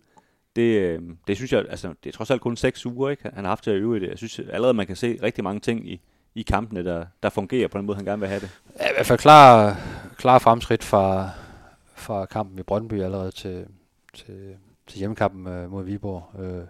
det, 0.56 0.62
øh, 0.62 1.00
det 1.26 1.36
synes 1.36 1.52
jeg, 1.52 1.64
altså, 1.70 1.94
det 2.04 2.10
er 2.10 2.16
trods 2.16 2.30
alt 2.30 2.40
kun 2.40 2.56
seks 2.56 2.86
uger, 2.86 3.10
ikke? 3.10 3.30
han 3.34 3.44
har 3.44 3.50
haft 3.50 3.64
til 3.64 3.70
at 3.70 3.76
øve 3.76 3.96
i 3.96 4.00
det. 4.00 4.08
Jeg 4.08 4.18
synes 4.18 4.38
allerede, 4.38 4.74
man 4.74 4.86
kan 4.86 4.96
se 4.96 5.18
rigtig 5.22 5.44
mange 5.44 5.60
ting 5.60 5.90
i, 5.90 6.00
i 6.34 6.42
kampene, 6.42 6.84
der, 6.84 7.06
der 7.22 7.30
fungerer 7.30 7.68
på 7.68 7.78
den 7.78 7.86
måde, 7.86 7.96
han 7.96 8.04
gerne 8.04 8.20
vil 8.20 8.28
have 8.28 8.40
det. 8.40 8.60
Ja, 8.80 8.88
I 8.88 8.92
hvert 8.94 9.06
fald 9.06 9.18
klar, 9.18 9.80
klar 10.16 10.38
fremskridt 10.38 10.84
fra, 10.84 11.30
fra 11.94 12.26
kampen 12.26 12.58
i 12.58 12.62
Brøndby 12.62 13.02
allerede 13.02 13.30
til, 13.30 13.66
til, 14.14 14.56
til 14.86 14.98
hjemmekampen 14.98 15.46
øh, 15.46 15.70
mod 15.70 15.84
Viborg. 15.84 16.40
Øh, 16.40 16.64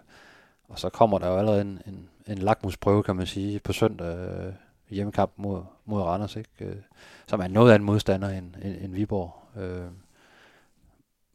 og 0.69 0.79
så 0.79 0.89
kommer 0.89 1.19
der 1.19 1.27
jo 1.27 1.37
allerede 1.37 1.61
en, 1.61 1.81
en, 1.87 2.09
en 2.27 2.37
lakmusprøve, 2.37 3.03
kan 3.03 3.15
man 3.15 3.25
sige, 3.25 3.59
på 3.59 3.73
søndag 3.73 4.17
øh, 4.17 4.53
hjemmekamp 4.89 5.31
mod, 5.35 5.61
mod 5.85 6.01
Randers, 6.01 6.35
ikke? 6.35 6.49
Øh, 6.59 6.75
som 7.27 7.39
er 7.39 7.47
noget 7.47 7.71
af 7.71 7.75
en 7.75 7.83
modstander 7.83 8.29
end, 8.29 8.55
end, 8.61 8.75
end 8.81 8.93
Viborg. 8.93 9.61
Øh, 9.61 9.85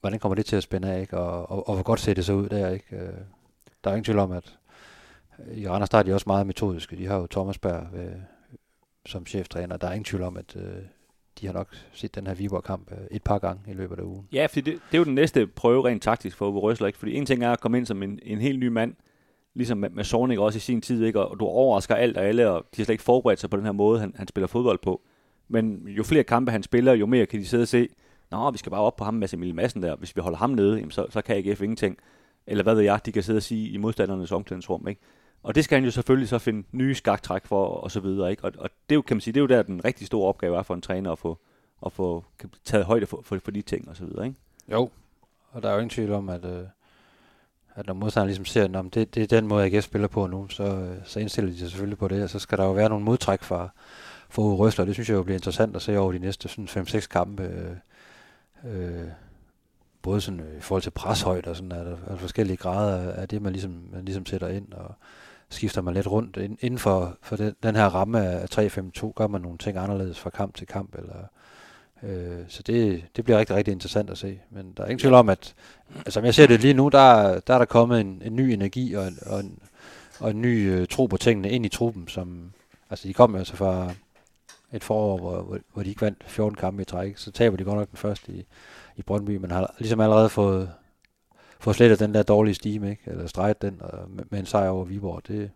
hvordan 0.00 0.18
kommer 0.18 0.34
det 0.34 0.46
til 0.46 0.56
at 0.56 0.62
spænde 0.62 0.92
af, 0.92 1.00
ikke? 1.00 1.18
Og, 1.18 1.50
og, 1.50 1.68
og 1.68 1.74
hvor 1.74 1.82
godt 1.82 2.00
ser 2.00 2.14
det 2.14 2.24
så 2.24 2.32
ud 2.32 2.48
der, 2.48 2.68
ikke? 2.68 2.96
Øh, 2.96 3.12
der 3.84 3.90
er 3.90 3.94
ingen 3.94 4.04
tvivl 4.04 4.18
om, 4.18 4.32
at 4.32 4.58
i 5.54 5.68
Randers 5.68 5.88
der 5.88 5.98
er 5.98 6.02
de 6.02 6.14
også 6.14 6.24
meget 6.26 6.46
metodiske. 6.46 6.96
De 6.96 7.06
har 7.06 7.16
jo 7.16 7.26
Thomas 7.26 7.58
Berg 7.58 7.94
øh, 7.94 8.12
som 9.06 9.26
cheftræner. 9.26 9.76
Der 9.76 9.86
er 9.86 9.92
ingen 9.92 10.04
tvivl 10.04 10.22
om, 10.22 10.36
at 10.36 10.56
øh, 10.56 10.82
de 11.40 11.46
har 11.46 11.52
nok 11.52 11.68
set 11.92 12.14
den 12.14 12.26
her 12.26 12.34
Viborg-kamp 12.34 12.92
øh, 12.92 12.98
et 13.10 13.22
par 13.22 13.38
gange 13.38 13.70
i 13.70 13.74
løbet 13.74 13.98
af 13.98 14.02
ugen. 14.02 14.28
Ja, 14.32 14.46
for 14.46 14.54
det, 14.54 14.64
det 14.64 14.94
er 14.94 14.98
jo 14.98 15.04
den 15.04 15.14
næste 15.14 15.46
prøve 15.46 15.88
rent 15.88 16.02
taktisk 16.02 16.36
for 16.36 16.48
Uwe 16.48 16.60
Røsler, 16.60 16.86
ikke? 16.86 16.98
Fordi 16.98 17.14
en 17.14 17.26
ting 17.26 17.44
er 17.44 17.52
at 17.52 17.60
komme 17.60 17.78
ind 17.78 17.86
som 17.86 18.02
en, 18.02 18.18
en 18.22 18.40
helt 18.40 18.58
ny 18.58 18.68
mand, 18.68 18.94
ligesom 19.54 19.78
med, 19.78 19.90
med 19.90 20.04
Sornik 20.04 20.38
også 20.38 20.56
i 20.56 20.60
sin 20.60 20.80
tid, 20.80 21.04
ikke? 21.04 21.20
Og 21.20 21.40
du 21.40 21.44
overrasker 21.44 21.94
alt 21.94 22.16
og 22.16 22.24
alle, 22.24 22.50
og 22.50 22.60
de 22.60 22.76
har 22.76 22.84
slet 22.84 22.94
ikke 22.94 23.04
forberedt 23.04 23.40
sig 23.40 23.50
på 23.50 23.56
den 23.56 23.64
her 23.64 23.72
måde, 23.72 24.00
han, 24.00 24.14
han 24.16 24.28
spiller 24.28 24.48
fodbold 24.48 24.78
på. 24.78 25.00
Men 25.48 25.88
jo 25.88 26.02
flere 26.02 26.24
kampe 26.24 26.52
han 26.52 26.62
spiller, 26.62 26.92
jo 26.92 27.06
mere 27.06 27.26
kan 27.26 27.40
de 27.40 27.46
sidde 27.46 27.62
og 27.62 27.68
se, 27.68 27.88
Nå, 28.32 28.50
vi 28.50 28.58
skal 28.58 28.70
bare 28.70 28.80
op 28.80 28.96
på 28.96 29.04
ham 29.04 29.14
med 29.14 29.34
Emil 29.34 29.54
Madsen 29.54 29.82
der. 29.82 29.96
Hvis 29.96 30.16
vi 30.16 30.20
holder 30.20 30.38
ham 30.38 30.50
nede, 30.50 30.76
jamen, 30.76 30.90
så, 30.90 31.06
så 31.10 31.22
kan 31.22 31.36
AGF 31.36 31.62
ingenting. 31.62 31.98
Eller 32.46 32.62
hvad 32.62 32.74
ved 32.74 32.82
jeg, 32.82 33.06
de 33.06 33.12
kan 33.12 33.22
sidde 33.22 33.36
og 33.36 33.42
sige 33.42 33.68
i 33.68 33.76
modstandernes 33.76 34.32
omklædningsrum, 34.32 34.88
ikke? 34.88 35.00
Og 35.42 35.54
det 35.54 35.64
skal 35.64 35.76
han 35.76 35.84
jo 35.84 35.90
selvfølgelig 35.90 36.28
så 36.28 36.38
finde 36.38 36.66
nye 36.72 36.94
skaktræk 36.94 37.46
for, 37.46 37.66
og 37.66 37.90
så 37.90 38.00
videre, 38.00 38.30
ikke? 38.30 38.44
Og, 38.44 38.52
og 38.58 38.70
det 38.70 38.94
er 38.94 38.96
jo, 38.96 39.02
kan 39.02 39.16
man 39.16 39.20
sige, 39.20 39.34
det 39.34 39.40
er 39.40 39.42
jo 39.42 39.46
der, 39.46 39.62
den 39.62 39.84
rigtig 39.84 40.06
store 40.06 40.28
opgave 40.28 40.58
er 40.58 40.62
for 40.62 40.74
en 40.74 40.80
træner 40.80 41.12
at 41.12 41.18
få, 41.18 41.38
at 41.86 41.92
få 41.92 42.24
taget 42.64 42.86
højde 42.86 43.06
for, 43.06 43.20
for, 43.24 43.38
for 43.38 43.50
de 43.50 43.62
ting, 43.62 43.88
og 43.88 43.96
så 43.96 44.04
videre, 44.04 44.26
ikke? 44.26 44.38
Jo, 44.72 44.90
og 45.50 45.62
der 45.62 45.68
er 45.68 45.72
jo 45.72 45.78
ingen 45.78 45.90
tvivl 45.90 46.12
om, 46.12 46.28
at, 46.28 46.44
øh, 46.44 46.64
at 47.74 47.86
når 47.86 47.94
modstanderen 47.94 48.26
ligesom 48.28 48.44
ser, 48.44 48.78
at 48.78 48.94
det, 48.94 49.14
det 49.14 49.22
er 49.22 49.26
den 49.26 49.46
måde, 49.46 49.64
AGF 49.64 49.84
spiller 49.84 50.08
på 50.08 50.26
nu, 50.26 50.48
så, 50.48 50.64
øh, 50.64 50.96
så 51.04 51.20
indstiller 51.20 51.50
de 51.50 51.58
sig 51.58 51.68
selvfølgelig 51.70 51.98
på 51.98 52.08
det, 52.08 52.22
og 52.22 52.30
så 52.30 52.38
skal 52.38 52.58
der 52.58 52.64
jo 52.64 52.72
være 52.72 52.88
nogle 52.88 53.04
modtræk 53.04 53.42
fra, 53.42 53.68
fra 54.30 54.42
Uwe 54.42 54.56
Røsler. 54.56 54.84
Det 54.84 54.94
synes 54.94 55.08
jeg 55.08 55.14
jo 55.14 55.22
bliver 55.22 55.36
interessant 55.36 55.76
at 55.76 55.82
se 55.82 55.98
over 55.98 56.12
de 56.12 56.18
næste 56.18 56.48
5-6 56.48 57.06
kampe. 57.08 57.42
Øh, 57.42 57.76
øh, 58.64 59.08
både 60.02 60.20
sådan, 60.20 60.40
øh, 60.40 60.58
i 60.58 60.60
forhold 60.60 60.82
til 60.82 60.90
preshøjde 60.90 61.50
og 61.50 61.56
sådan, 61.56 61.72
er 61.72 61.84
der, 61.84 61.96
er 62.06 62.10
der 62.10 62.16
forskellige 62.16 62.56
grader 62.56 63.12
af 63.12 63.28
det, 63.28 63.42
man 63.42 63.52
ligesom, 63.52 63.88
man 63.92 64.04
ligesom 64.04 64.26
sætter 64.26 64.48
ind, 64.48 64.72
og 64.72 64.94
skifter 65.48 65.82
man 65.82 65.94
lidt 65.94 66.06
rundt. 66.06 66.36
Inden 66.36 66.78
for, 66.78 67.16
for 67.22 67.36
den, 67.36 67.54
den 67.62 67.76
her 67.76 67.86
ramme 67.86 68.26
af 68.26 68.58
3-5-2, 68.58 69.12
gør 69.14 69.26
man 69.26 69.40
nogle 69.40 69.58
ting 69.58 69.76
anderledes 69.78 70.20
fra 70.20 70.30
kamp 70.30 70.54
til 70.54 70.66
kamp, 70.66 70.94
eller 70.94 71.26
Øh, 72.02 72.44
så 72.48 72.62
det, 72.62 73.04
det 73.16 73.24
bliver 73.24 73.38
rigtig, 73.38 73.56
rigtig 73.56 73.72
interessant 73.72 74.10
at 74.10 74.18
se. 74.18 74.40
Men 74.50 74.72
der 74.76 74.82
er 74.82 74.86
ingen 74.86 74.98
tvivl 74.98 75.14
om, 75.14 75.28
at 75.28 75.54
altså, 75.96 76.10
som 76.10 76.24
jeg 76.24 76.34
ser 76.34 76.46
det 76.46 76.60
lige 76.60 76.74
nu, 76.74 76.88
der, 76.88 77.40
der 77.40 77.54
er 77.54 77.58
der 77.58 77.64
kommet 77.64 78.00
en, 78.00 78.22
en 78.24 78.36
ny 78.36 78.40
energi 78.40 78.94
og 78.94 79.08
en, 79.08 79.18
og 79.26 79.40
en, 79.40 79.58
og 80.20 80.30
en 80.30 80.42
ny 80.42 80.70
øh, 80.70 80.86
tro 80.88 81.06
på 81.06 81.16
tingene 81.16 81.50
ind 81.50 81.66
i 81.66 81.68
truppen, 81.68 82.08
som, 82.08 82.52
altså 82.90 83.08
de 83.08 83.14
kom 83.14 83.32
jo 83.32 83.38
altså 83.38 83.56
fra 83.56 83.94
et 84.72 84.84
forår, 84.84 85.18
hvor, 85.18 85.42
hvor, 85.42 85.58
hvor 85.72 85.82
de 85.82 85.88
ikke 85.88 86.02
vandt 86.02 86.24
14 86.26 86.56
kampe 86.56 86.82
i 86.82 86.84
træk, 86.84 87.16
så 87.16 87.30
taber 87.30 87.56
de 87.56 87.64
godt 87.64 87.76
nok 87.76 87.90
den 87.90 87.96
første 87.96 88.32
i, 88.32 88.44
i 88.96 89.02
Brøndby, 89.02 89.36
men 89.36 89.50
har 89.50 89.74
ligesom 89.78 90.00
allerede 90.00 90.28
fået, 90.28 90.70
fået 91.60 91.76
slettet 91.76 92.00
den 92.00 92.14
der 92.14 92.22
dårlige 92.22 92.54
stime, 92.54 92.90
ikke? 92.90 93.02
eller 93.06 93.26
streget 93.26 93.62
den 93.62 93.76
og 93.80 94.10
med, 94.10 94.24
med 94.30 94.38
en 94.38 94.46
sejr 94.46 94.68
over 94.68 94.84
Viborg. 94.84 95.22
Det, 95.28 95.50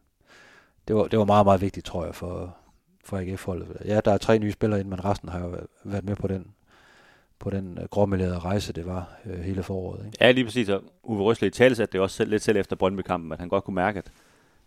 det, 0.89 0.97
var, 0.97 1.05
det 1.05 1.19
var 1.19 1.25
meget, 1.25 1.47
meget 1.47 1.61
vigtigt, 1.61 1.87
tror 1.87 2.05
jeg, 2.05 2.15
for, 2.15 2.57
for 3.07 3.19
AGF-holdet. 3.19 3.77
Ja, 3.85 4.01
der 4.05 4.13
er 4.13 4.19
tre 4.19 4.39
nye 4.39 4.53
spillere 4.53 4.81
ind, 4.81 4.89
men 4.89 5.05
resten 5.05 5.29
har 5.29 5.41
jo 5.41 5.57
været 5.85 6.05
med 6.05 6.17
på 6.17 6.29
den 6.29 6.47
på 7.39 7.51
den 7.51 7.79
uh, 7.79 7.85
gråmelerede 7.85 8.39
rejse, 8.39 8.73
det 8.73 8.87
var 8.87 9.19
øh, 9.27 9.39
hele 9.39 9.63
foråret. 9.63 10.07
Ikke? 10.07 10.19
Ja, 10.21 10.31
lige 10.31 10.45
præcis. 10.45 10.69
Og 10.69 10.83
Uwe 11.03 11.23
Røsle 11.23 11.47
i 11.47 11.51
tale 11.51 11.75
satte 11.75 11.93
det 11.93 12.01
også 12.01 12.17
selv, 12.17 12.31
lidt 12.31 12.43
selv 12.43 12.57
efter 12.57 12.77
Brøndby-kampen, 12.77 13.33
at 13.33 13.39
han 13.39 13.49
godt 13.49 13.65
kunne 13.65 13.75
mærke, 13.75 13.99
at, 13.99 14.13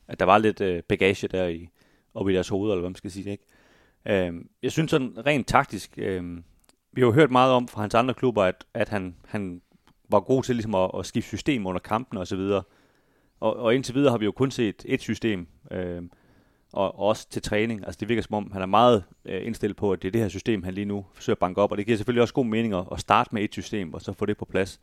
at 0.08 0.20
der 0.20 0.26
var 0.26 0.38
lidt 0.38 0.62
øh, 0.62 0.84
bagage 0.84 1.28
der 1.28 1.48
i, 1.48 1.70
oppe 2.14 2.32
i 2.32 2.36
deres 2.36 2.48
hoveder, 2.48 2.74
eller 2.74 2.82
hvad 2.82 2.90
man 2.90 2.96
skal 2.96 3.12
sige. 3.12 3.32
Ikke? 3.32 3.44
Øh, 4.06 4.34
jeg 4.64 4.72
synes 4.72 4.92
sådan 4.92 5.26
rent 5.26 5.48
taktisk, 5.48 5.94
øh, 5.98 6.38
vi 6.92 7.02
har 7.02 7.06
jo 7.08 7.14
hørt 7.14 7.32
meget 7.32 7.54
om 7.54 7.68
fra 7.68 7.82
hans 7.82 7.96
andre 7.96 8.14
klubber, 8.14 8.44
at, 8.44 8.66
at 8.74 8.90
han, 8.90 9.16
han 9.28 9.62
var 10.10 10.20
god 10.20 10.44
til 10.44 10.56
ligesom 10.56 10.76
at, 10.76 10.92
at 11.00 11.06
skifte 11.06 11.28
system 11.28 11.66
under 11.66 11.80
kampen 11.80 12.18
og 12.18 12.28
så 12.28 12.36
videre. 12.36 12.64
Og, 13.40 13.56
og 13.56 13.76
indtil 13.76 13.96
videre 13.96 14.12
har 14.12 14.18
vi 14.18 14.26
jo 14.26 14.32
kun 14.32 14.52
set 14.52 14.86
et 14.86 15.02
system. 15.02 15.48
Øh, 15.72 16.02
og 16.74 17.00
også 17.00 17.30
til 17.30 17.42
træning. 17.42 17.86
Altså 17.86 17.98
det 18.00 18.10
virker 18.10 18.22
som 18.22 18.34
om, 18.34 18.52
han 18.52 18.62
er 18.62 18.66
meget 18.66 19.04
øh, 19.26 19.46
indstillet 19.46 19.78
på, 19.78 19.92
at 19.92 20.02
det 20.02 20.08
er 20.08 20.12
det 20.12 20.22
her 20.22 20.30
system, 20.30 20.64
han 20.64 20.74
lige 20.74 20.86
nu 20.86 21.06
forsøger 21.14 21.36
at 21.36 21.40
banke 21.40 21.62
op, 21.62 21.72
og 21.72 21.78
det 21.78 21.86
giver 21.86 21.98
selvfølgelig 21.98 22.22
også 22.22 22.34
god 22.34 22.46
mening 22.46 22.74
at, 22.74 22.84
at 22.92 23.00
starte 23.00 23.30
med 23.34 23.44
et 23.44 23.52
system, 23.52 23.94
og 23.94 24.02
så 24.02 24.14
få 24.14 24.26
det 24.26 24.38
på 24.38 24.46
plads. 24.46 24.80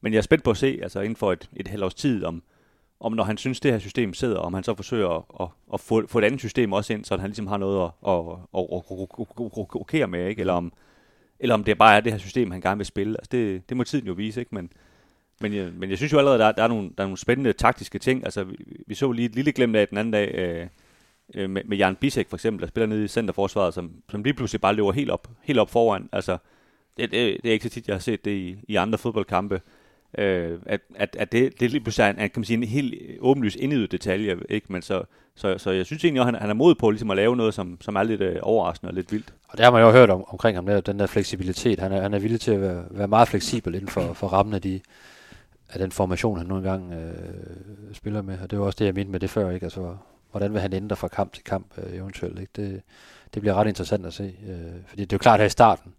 Men 0.00 0.12
jeg 0.12 0.18
er 0.18 0.22
spændt 0.22 0.44
på 0.44 0.50
at 0.50 0.56
se, 0.56 0.78
altså 0.82 1.00
inden 1.00 1.16
for 1.16 1.32
et, 1.32 1.50
et 1.56 1.68
halvt 1.68 1.84
års 1.84 1.94
tid, 1.94 2.24
om, 2.24 2.42
om 3.00 3.12
når 3.12 3.24
han 3.24 3.36
synes, 3.36 3.60
det 3.60 3.72
her 3.72 3.78
system 3.78 4.14
sidder, 4.14 4.38
om 4.38 4.54
han 4.54 4.64
så 4.64 4.74
forsøger 4.74 5.08
at, 5.08 5.22
at, 5.40 5.48
at 5.74 5.80
få, 5.80 6.06
få 6.06 6.18
et 6.18 6.24
andet 6.24 6.40
system 6.40 6.72
også 6.72 6.92
ind, 6.92 7.04
så 7.04 7.16
han 7.16 7.28
ligesom 7.28 7.46
har 7.46 7.56
noget 7.56 7.84
at, 7.84 7.90
at, 8.08 8.18
at, 8.54 9.74
rokere 9.74 10.06
med, 10.06 10.28
ikke? 10.28 10.40
Eller, 10.40 10.52
om, 10.52 10.72
eller 11.40 11.54
om 11.54 11.64
det 11.64 11.78
bare 11.78 11.96
er 11.96 12.00
det 12.00 12.12
her 12.12 12.18
system, 12.18 12.50
han 12.50 12.60
gerne 12.60 12.78
vil 12.78 12.86
spille. 12.86 13.16
Altså 13.18 13.28
det, 13.32 13.68
det 13.68 13.76
må 13.76 13.84
tiden 13.84 14.06
jo 14.06 14.12
vise, 14.12 14.40
ikke? 14.40 14.54
Men, 14.54 14.72
men, 15.40 15.54
jeg, 15.54 15.72
men 15.72 15.90
jeg 15.90 15.98
synes 15.98 16.12
jo 16.12 16.18
allerede, 16.18 16.38
der, 16.38 16.52
der, 16.52 16.62
er 16.62 16.68
nogle, 16.68 16.90
der 16.98 17.02
er 17.02 17.06
nogle 17.06 17.18
spændende 17.18 17.52
taktiske 17.52 17.98
ting. 17.98 18.24
Altså, 18.24 18.44
vi, 18.44 18.56
vi 18.86 18.94
så 18.94 19.12
lige 19.12 19.26
et 19.26 19.34
lille 19.34 19.52
glemt 19.52 19.76
af 19.76 19.88
den 19.88 19.98
anden 19.98 20.12
dag, 20.12 20.34
øh, 20.34 20.66
øh, 21.34 21.50
med, 21.50 21.62
med 21.64 21.76
Jan 21.76 21.96
Bisek 21.96 22.28
for 22.28 22.36
eksempel, 22.36 22.60
der 22.60 22.68
spiller 22.68 22.86
nede 22.86 23.04
i 23.04 23.08
centerforsvaret, 23.08 23.74
som, 23.74 23.92
som 24.10 24.22
lige 24.22 24.34
pludselig 24.34 24.60
bare 24.60 24.74
løber 24.74 24.92
helt 24.92 25.10
op, 25.10 25.28
helt 25.42 25.58
op 25.58 25.70
foran. 25.70 26.08
Altså, 26.12 26.38
det, 26.96 27.10
det, 27.10 27.42
det 27.42 27.48
er 27.48 27.52
ikke 27.52 27.62
så 27.62 27.70
tit, 27.70 27.88
jeg 27.88 27.94
har 27.94 28.00
set 28.00 28.24
det 28.24 28.30
i, 28.30 28.56
i 28.68 28.76
andre 28.76 28.98
fodboldkampe. 28.98 29.60
Øh, 30.18 30.58
at, 30.66 30.80
at, 30.94 31.16
at 31.18 31.32
det, 31.32 31.60
det 31.60 31.70
lige 31.70 31.80
pludselig 31.80 32.04
er 32.04 32.08
en, 32.10 32.16
kan 32.16 32.30
man 32.36 32.44
sige, 32.44 32.56
en 32.56 32.64
helt 32.64 32.94
åbenlys 33.20 33.56
indøvet 33.56 33.92
detalje, 33.92 34.36
ikke? 34.48 34.72
Men 34.72 34.82
så, 34.82 35.02
så, 35.34 35.58
så 35.58 35.70
jeg 35.70 35.86
synes 35.86 36.04
egentlig, 36.04 36.20
at 36.20 36.26
han, 36.26 36.34
han 36.34 36.50
er 36.50 36.54
mod 36.54 36.74
på 36.74 36.90
ligesom 36.90 37.10
at 37.10 37.16
lave 37.16 37.36
noget, 37.36 37.54
som, 37.54 37.78
som 37.80 37.96
er 37.96 38.02
lidt 38.02 38.20
øh, 38.20 38.36
overraskende 38.42 38.90
og 38.90 38.94
lidt 38.94 39.12
vildt. 39.12 39.34
Og 39.48 39.58
det 39.58 39.64
har 39.64 39.72
man 39.72 39.82
jo 39.82 39.90
hørt 39.90 40.10
om, 40.10 40.24
omkring 40.28 40.56
ham, 40.56 40.66
der, 40.66 40.80
den 40.80 40.98
der 40.98 41.06
fleksibilitet. 41.06 41.78
Han 41.78 41.92
er, 41.92 42.02
han 42.02 42.14
er 42.14 42.18
villig 42.18 42.40
til 42.40 42.50
at 42.50 42.60
være, 42.60 42.84
være 42.90 43.08
meget 43.08 43.28
fleksibel 43.28 43.74
inden 43.74 43.88
for, 43.88 44.12
for 44.12 44.26
rammen 44.26 44.54
af, 44.54 44.62
de, 44.62 44.80
af 45.70 45.78
den 45.78 45.92
formation, 45.92 46.38
han 46.38 46.46
nu 46.46 46.56
engang 46.56 46.92
øh, 46.92 47.12
spiller 47.92 48.22
med. 48.22 48.38
Og 48.42 48.50
det 48.50 48.58
var 48.58 48.64
også 48.64 48.76
det, 48.78 48.86
jeg 48.86 48.94
mente 48.94 49.12
med 49.12 49.20
det 49.20 49.30
før, 49.30 49.50
ikke? 49.50 49.64
Altså, 49.64 49.96
hvordan 50.30 50.52
vil 50.52 50.60
han 50.60 50.72
ændre 50.72 50.96
fra 50.96 51.08
kamp 51.08 51.32
til 51.32 51.44
kamp 51.44 51.78
øh, 51.78 51.94
eventuelt. 51.94 52.38
Ikke? 52.38 52.52
Det, 52.56 52.82
det 53.34 53.42
bliver 53.42 53.54
ret 53.54 53.68
interessant 53.68 54.06
at 54.06 54.14
se. 54.14 54.36
Øh, 54.48 54.82
fordi 54.86 55.02
det 55.02 55.12
er 55.12 55.16
jo 55.16 55.18
klart 55.18 55.40
her 55.40 55.46
i 55.46 55.50
starten, 55.50 55.94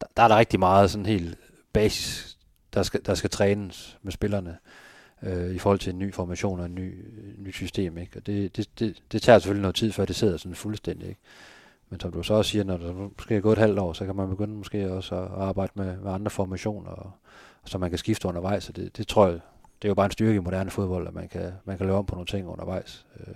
der, 0.00 0.06
der 0.16 0.22
er 0.22 0.28
der 0.28 0.36
rigtig 0.36 0.58
meget 0.58 0.90
sådan 0.90 1.06
helt 1.06 1.38
basis, 1.72 2.38
der 2.74 2.82
skal, 2.82 3.00
der 3.06 3.14
skal 3.14 3.30
trænes 3.30 3.98
med 4.02 4.12
spillerne 4.12 4.56
øh, 5.22 5.54
i 5.54 5.58
forhold 5.58 5.78
til 5.78 5.92
en 5.92 5.98
ny 5.98 6.14
formation 6.14 6.60
og 6.60 6.66
en 6.66 6.74
ny, 6.74 7.04
øh, 7.18 7.44
ny 7.44 7.52
system. 7.52 7.98
Ikke? 7.98 8.16
Og 8.16 8.26
det, 8.26 8.56
det, 8.56 8.78
det, 8.78 9.02
det 9.12 9.22
tager 9.22 9.38
selvfølgelig 9.38 9.62
noget 9.62 9.76
tid, 9.76 9.92
før 9.92 10.04
det 10.04 10.16
sidder 10.16 10.36
sådan 10.36 10.54
fuldstændig. 10.54 11.08
Ikke? 11.08 11.20
Men 11.90 12.00
som 12.00 12.12
du 12.12 12.22
så 12.22 12.34
også 12.34 12.50
siger, 12.50 12.64
når 12.64 12.76
der 12.76 12.92
måske 12.92 13.36
er 13.36 13.40
gået 13.40 13.52
et 13.52 13.58
halvt 13.58 13.78
år, 13.78 13.92
så 13.92 14.06
kan 14.06 14.16
man 14.16 14.28
begynde 14.28 14.54
måske 14.54 14.92
også 14.92 15.14
at 15.14 15.28
arbejde 15.30 15.72
med, 15.74 15.96
med 15.96 16.12
andre 16.12 16.30
formationer, 16.30 16.90
og, 16.90 17.10
og 17.62 17.68
så 17.68 17.78
man 17.78 17.90
kan 17.90 17.98
skifte 17.98 18.28
undervejs. 18.28 18.64
Så 18.64 18.72
det, 18.72 18.96
det 18.96 19.08
tror 19.08 19.26
jeg, 19.26 19.40
det 19.82 19.88
er 19.88 19.90
jo 19.90 19.94
bare 19.94 20.06
en 20.06 20.12
styrke 20.12 20.36
i 20.36 20.38
moderne 20.38 20.70
fodbold, 20.70 21.08
at 21.08 21.14
man 21.14 21.28
kan, 21.28 21.52
man 21.64 21.76
kan 21.78 21.86
lave 21.86 21.98
om 21.98 22.06
på 22.06 22.14
nogle 22.14 22.26
ting 22.26 22.48
undervejs. 22.48 23.06
Øh, 23.20 23.34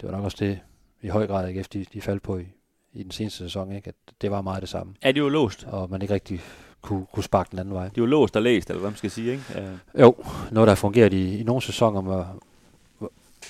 det 0.00 0.08
var 0.08 0.10
nok 0.10 0.24
også 0.24 0.36
det, 0.40 0.60
i 1.02 1.08
høj 1.08 1.26
grad 1.26 1.48
AGF, 1.48 1.68
de, 1.68 1.86
de 1.92 2.00
faldt 2.00 2.22
på 2.22 2.38
i, 2.38 2.46
i 2.92 3.02
den 3.02 3.10
seneste 3.10 3.38
sæson, 3.38 3.72
ikke? 3.72 3.88
at 3.88 3.94
det 4.20 4.30
var 4.30 4.42
meget 4.42 4.60
det 4.60 4.68
samme. 4.68 4.94
Er 5.02 5.12
det 5.12 5.20
jo 5.20 5.28
låst? 5.28 5.64
Og 5.64 5.90
man 5.90 6.02
ikke 6.02 6.14
rigtig 6.14 6.40
kunne, 6.82 7.06
kunne 7.12 7.24
sparke 7.24 7.50
den 7.50 7.58
anden 7.58 7.74
vej. 7.74 7.88
Det 7.88 7.98
jo 7.98 8.06
låst 8.06 8.36
og 8.36 8.42
læst, 8.42 8.70
eller 8.70 8.80
hvad 8.80 8.90
man 8.90 8.96
skal 8.96 9.10
sige, 9.10 9.32
ikke? 9.32 9.44
Ja. 9.54 10.02
Jo, 10.02 10.14
noget 10.50 10.66
der 10.66 10.70
har 10.70 10.74
fungeret 10.74 11.12
i, 11.12 11.38
i 11.38 11.42
nogle 11.42 11.62
sæsoner, 11.62 12.00
hvor, 12.00 12.42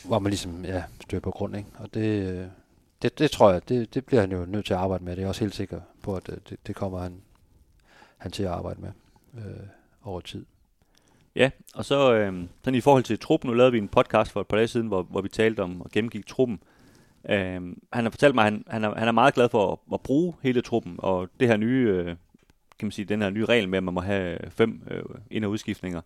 hvor 0.04 0.18
man 0.18 0.30
ligesom 0.30 0.64
ja, 0.64 0.84
styrer 1.00 1.20
på 1.20 1.30
grund. 1.30 1.56
Ikke? 1.56 1.68
Og 1.78 1.94
det, 1.94 2.50
det, 3.02 3.18
det 3.18 3.30
tror 3.30 3.52
jeg, 3.52 3.68
det, 3.68 3.94
det 3.94 4.04
bliver 4.04 4.20
han 4.20 4.32
jo 4.32 4.44
nødt 4.44 4.66
til 4.66 4.74
at 4.74 4.80
arbejde 4.80 5.04
med. 5.04 5.12
Det 5.12 5.18
er 5.18 5.22
jeg 5.22 5.28
også 5.28 5.40
helt 5.40 5.54
sikker 5.54 5.80
på, 6.02 6.16
at 6.16 6.26
det, 6.26 6.56
det 6.66 6.76
kommer 6.76 6.98
han, 6.98 7.20
han 8.16 8.30
til 8.30 8.42
at 8.42 8.50
arbejde 8.50 8.80
med 8.80 8.90
øh, 9.34 9.66
over 10.04 10.20
tid. 10.20 10.46
Ja, 11.38 11.50
og 11.74 11.84
så 11.84 12.14
øh, 12.14 12.44
sådan 12.64 12.74
i 12.74 12.80
forhold 12.80 13.02
til 13.04 13.18
truppen, 13.18 13.50
nu 13.50 13.54
lavede 13.54 13.72
vi 13.72 13.78
en 13.78 13.88
podcast 13.88 14.32
for 14.32 14.40
et 14.40 14.46
par 14.46 14.56
dage 14.56 14.68
siden, 14.68 14.86
hvor, 14.86 15.02
hvor 15.02 15.20
vi 15.20 15.28
talte 15.28 15.60
om 15.60 15.80
og 15.80 15.90
gennemgik 15.90 16.26
truppen. 16.26 16.60
Øh, 17.28 17.62
han 17.92 18.04
har 18.04 18.10
fortalt 18.10 18.34
mig, 18.34 18.46
at 18.46 18.52
han, 18.52 18.64
han, 18.68 18.84
er, 18.84 18.94
han 18.94 19.08
er 19.08 19.12
meget 19.12 19.34
glad 19.34 19.48
for 19.48 19.72
at, 19.72 19.78
at 19.92 20.00
bruge 20.00 20.34
hele 20.42 20.60
truppen, 20.60 20.94
og 20.98 21.28
det 21.40 21.48
her 21.48 21.56
nye, 21.56 21.88
øh, 21.88 22.06
kan 22.78 22.86
man 22.86 22.90
sige, 22.90 23.04
den 23.04 23.22
her 23.22 23.30
nye 23.30 23.44
regel 23.44 23.68
med, 23.68 23.78
at 23.78 23.84
man 23.84 23.94
må 23.94 24.00
have 24.00 24.38
fem 24.50 24.82
øh, 24.90 25.02
ind- 25.30 25.44
og 25.44 25.50
udskiftninger. 25.50 26.00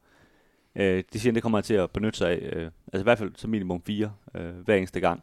Øh, 0.76 1.04
det 1.12 1.20
siger 1.20 1.30
han, 1.30 1.34
det 1.34 1.42
kommer 1.42 1.58
han 1.58 1.64
til 1.64 1.74
at 1.74 1.90
benytte 1.90 2.18
sig 2.18 2.30
af, 2.30 2.48
øh, 2.52 2.70
altså 2.92 3.02
i 3.02 3.02
hvert 3.02 3.18
fald 3.18 3.32
som 3.36 3.50
minimum 3.50 3.82
fire 3.82 4.12
øh, 4.34 4.54
hver 4.64 4.76
eneste 4.76 5.00
gang. 5.00 5.22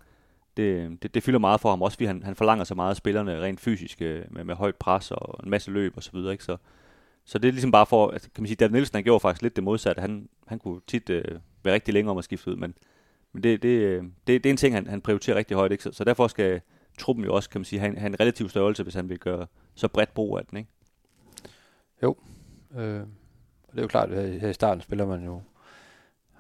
Det, 0.57 0.97
det, 1.03 1.13
det 1.13 1.23
fylder 1.23 1.39
meget 1.39 1.61
for 1.61 1.69
ham, 1.69 1.81
også 1.81 1.95
fordi 1.95 2.05
han, 2.05 2.23
han 2.23 2.35
forlanger 2.35 2.63
så 2.63 2.75
meget 2.75 2.89
af 2.89 2.95
spillerne 2.95 3.41
rent 3.41 3.59
fysisk, 3.59 4.01
øh, 4.01 4.21
med, 4.29 4.43
med 4.43 4.55
højt 4.55 4.75
pres 4.75 5.11
og 5.11 5.39
en 5.43 5.49
masse 5.49 5.71
løb 5.71 5.93
og 5.97 6.03
så 6.03 6.11
videre, 6.13 6.31
ikke? 6.31 6.43
Så, 6.43 6.57
så 7.25 7.38
det 7.38 7.47
er 7.47 7.51
ligesom 7.51 7.71
bare 7.71 7.85
for, 7.85 8.07
at, 8.07 8.21
kan 8.21 8.41
man 8.43 8.47
sige, 8.47 8.55
David 8.55 8.73
Nielsen 8.73 8.95
han 8.95 9.03
gjorde 9.03 9.19
faktisk 9.19 9.41
lidt 9.41 9.55
det 9.55 9.63
modsatte. 9.63 9.99
Han, 9.99 10.29
han 10.47 10.59
kunne 10.59 10.81
tit 10.88 11.09
øh, 11.09 11.39
være 11.63 11.73
rigtig 11.73 11.93
længe 11.93 12.11
om 12.11 12.17
at 12.17 12.23
skifte 12.23 12.51
ud, 12.51 12.55
men, 12.55 12.73
men 13.33 13.43
det, 13.43 13.63
det, 13.63 13.69
øh, 13.69 14.03
det, 14.03 14.43
det 14.43 14.45
er 14.45 14.49
en 14.49 14.57
ting, 14.57 14.75
han, 14.75 14.88
han 14.88 15.01
prioriterer 15.01 15.38
rigtig 15.38 15.57
højt. 15.57 15.71
Ikke? 15.71 15.83
Så, 15.83 15.91
så 15.91 16.03
derfor 16.03 16.27
skal 16.27 16.61
truppen 16.97 17.25
jo 17.25 17.35
også, 17.35 17.49
kan 17.49 17.59
man 17.59 17.65
sige, 17.65 17.79
have 17.79 17.91
en, 17.91 17.97
have 17.97 18.07
en 18.07 18.19
relativ 18.19 18.49
størrelse, 18.49 18.83
hvis 18.83 18.93
han 18.93 19.09
vil 19.09 19.19
gøre 19.19 19.47
så 19.75 19.88
bredt 19.88 20.13
brug 20.13 20.38
af 20.38 20.45
den. 20.45 20.57
Ikke? 20.57 20.69
Jo, 22.03 22.15
øh, 22.75 22.99
det 23.71 23.77
er 23.77 23.81
jo 23.81 23.88
klart, 23.88 24.11
at 24.11 24.39
her 24.39 24.49
i 24.49 24.53
starten 24.53 24.81
spiller 24.81 25.05
man 25.05 25.25
jo 25.25 25.41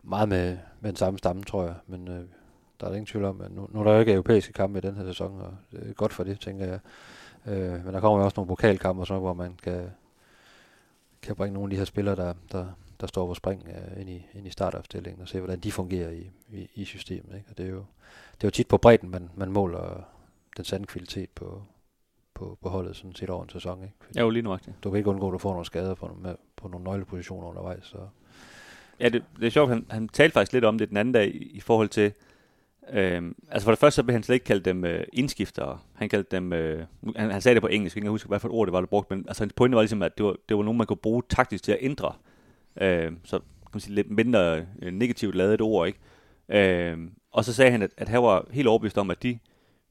meget 0.03 0.29
med, 0.29 0.57
med 0.81 0.89
den 0.89 0.95
samme 0.95 1.19
stamme, 1.19 1.43
tror 1.43 1.63
jeg, 1.63 1.75
men 1.87 2.07
øh, 2.07 2.23
der 2.79 2.87
er 2.87 2.91
ingen 2.91 3.05
tvivl 3.05 3.25
om, 3.25 3.41
at 3.41 3.51
nu, 3.51 3.67
nu 3.71 3.79
er 3.79 3.83
der 3.83 3.93
jo 3.93 3.99
ikke 3.99 4.13
europæiske 4.13 4.53
kampe 4.53 4.77
i 4.77 4.81
den 4.81 4.95
her 4.95 5.05
sæson, 5.05 5.41
og 5.41 5.53
det 5.71 5.89
er 5.89 5.93
godt 5.93 6.13
for 6.13 6.23
det, 6.23 6.39
tænker 6.39 6.65
jeg. 6.65 6.79
Øh, 7.45 7.85
men 7.85 7.93
der 7.93 7.99
kommer 7.99 8.19
jo 8.19 8.25
også 8.25 8.35
nogle 8.37 8.47
pokalkampe, 8.47 9.01
og 9.01 9.07
sådan, 9.07 9.21
hvor 9.21 9.33
man 9.33 9.57
kan, 9.63 9.89
kan 11.21 11.35
bringe 11.35 11.53
nogle 11.53 11.67
af 11.67 11.69
de 11.69 11.77
her 11.77 11.85
spillere, 11.85 12.15
der, 12.15 12.33
der, 12.51 12.65
der 13.01 13.07
står 13.07 13.27
på 13.27 13.33
spring 13.33 13.63
uh, 13.65 14.01
ind, 14.01 14.09
i, 14.09 14.25
ind 14.33 14.47
i 14.47 14.49
startopstillingen, 14.49 15.21
og 15.21 15.27
se, 15.27 15.39
hvordan 15.39 15.59
de 15.59 15.71
fungerer 15.71 16.09
i, 16.09 16.31
i, 16.49 16.69
i 16.75 16.85
systemet. 16.85 17.35
Ikke? 17.35 17.49
Og 17.49 17.57
det 17.57 17.65
er, 17.65 17.69
jo, 17.69 17.85
det 18.33 18.43
er 18.43 18.47
jo 18.47 18.51
tit 18.51 18.67
på 18.67 18.77
bredden, 18.77 19.09
man, 19.09 19.29
man 19.35 19.51
måler 19.51 20.03
den 20.57 20.65
sande 20.65 20.85
kvalitet 20.85 21.29
på, 21.29 21.63
på, 22.33 22.57
på 22.61 22.69
holdet 22.69 22.95
sådan 22.95 23.15
set 23.15 23.29
over 23.29 23.43
en 23.43 23.49
sæson. 23.49 23.83
Ikke? 23.83 23.95
ja, 24.15 24.21
jo 24.21 24.29
lige 24.29 24.43
nu. 24.43 24.57
Du 24.83 24.89
kan 24.89 24.97
ikke 24.97 25.09
undgå, 25.09 25.27
at 25.27 25.33
du 25.33 25.37
får 25.37 25.51
nogle 25.51 25.65
skader 25.65 25.95
på, 25.95 26.17
med, 26.21 26.35
på 26.55 26.67
nogle 26.67 26.83
nøglepositioner 26.83 27.47
undervejs. 27.47 27.85
Så. 27.85 27.97
Ja, 28.99 29.09
det, 29.09 29.23
det 29.39 29.47
er 29.47 29.51
sjovt, 29.51 29.69
han, 29.69 29.85
han 29.89 30.07
talte 30.07 30.33
faktisk 30.33 30.53
lidt 30.53 30.65
om 30.65 30.77
det 30.77 30.89
den 30.89 30.97
anden 30.97 31.13
dag 31.13 31.27
i, 31.35 31.37
i 31.37 31.59
forhold 31.59 31.89
til, 31.89 32.13
Øhm, 32.93 33.35
altså 33.51 33.65
for 33.65 33.71
det 33.71 33.79
første 33.79 33.95
så 33.95 34.03
blev 34.03 34.13
han 34.13 34.23
slet 34.23 34.33
ikke 34.33 34.45
kaldt 34.45 34.65
dem 34.65 34.85
øh, 34.85 35.03
indskiftere. 35.13 35.79
Han 35.93 36.09
kaldte 36.09 36.35
dem, 36.35 36.53
øh, 36.53 36.85
han, 37.15 37.31
han 37.31 37.41
sagde 37.41 37.53
det 37.55 37.61
på 37.61 37.67
engelsk, 37.67 37.95
jeg 37.95 38.01
kan 38.01 38.05
ikke 38.05 38.11
huske, 38.11 38.27
hvad 38.27 38.39
for 38.39 38.47
et 38.47 38.53
ord 38.53 38.67
det 38.67 38.73
var, 38.73 38.79
der 38.79 38.87
brugt, 38.87 39.09
men 39.09 39.25
altså 39.27 39.43
hans 39.43 39.53
pointe 39.53 39.75
var 39.75 39.81
ligesom, 39.81 40.03
at 40.03 40.17
det 40.17 40.25
var, 40.25 40.35
det 40.49 40.57
var 40.57 40.63
nogen, 40.63 40.77
man 40.77 40.87
kunne 40.87 40.97
bruge 40.97 41.23
taktisk 41.29 41.63
til 41.63 41.71
at 41.71 41.77
ændre. 41.81 42.13
Øh, 42.81 43.11
så 43.23 43.39
kan 43.39 43.69
man 43.73 43.79
sige, 43.79 43.95
lidt 43.95 44.11
mindre 44.11 44.65
øh, 44.81 44.93
negativt 44.93 45.35
lavet 45.35 45.61
ord, 45.61 45.87
ikke? 45.87 45.99
Øh, 46.49 46.97
og 47.31 47.45
så 47.45 47.53
sagde 47.53 47.71
han, 47.71 47.81
at, 47.81 47.91
at 47.97 48.09
han 48.09 48.23
var 48.23 48.47
helt 48.51 48.67
overbevist 48.67 48.97
om, 48.97 49.11
at 49.11 49.23
de 49.23 49.39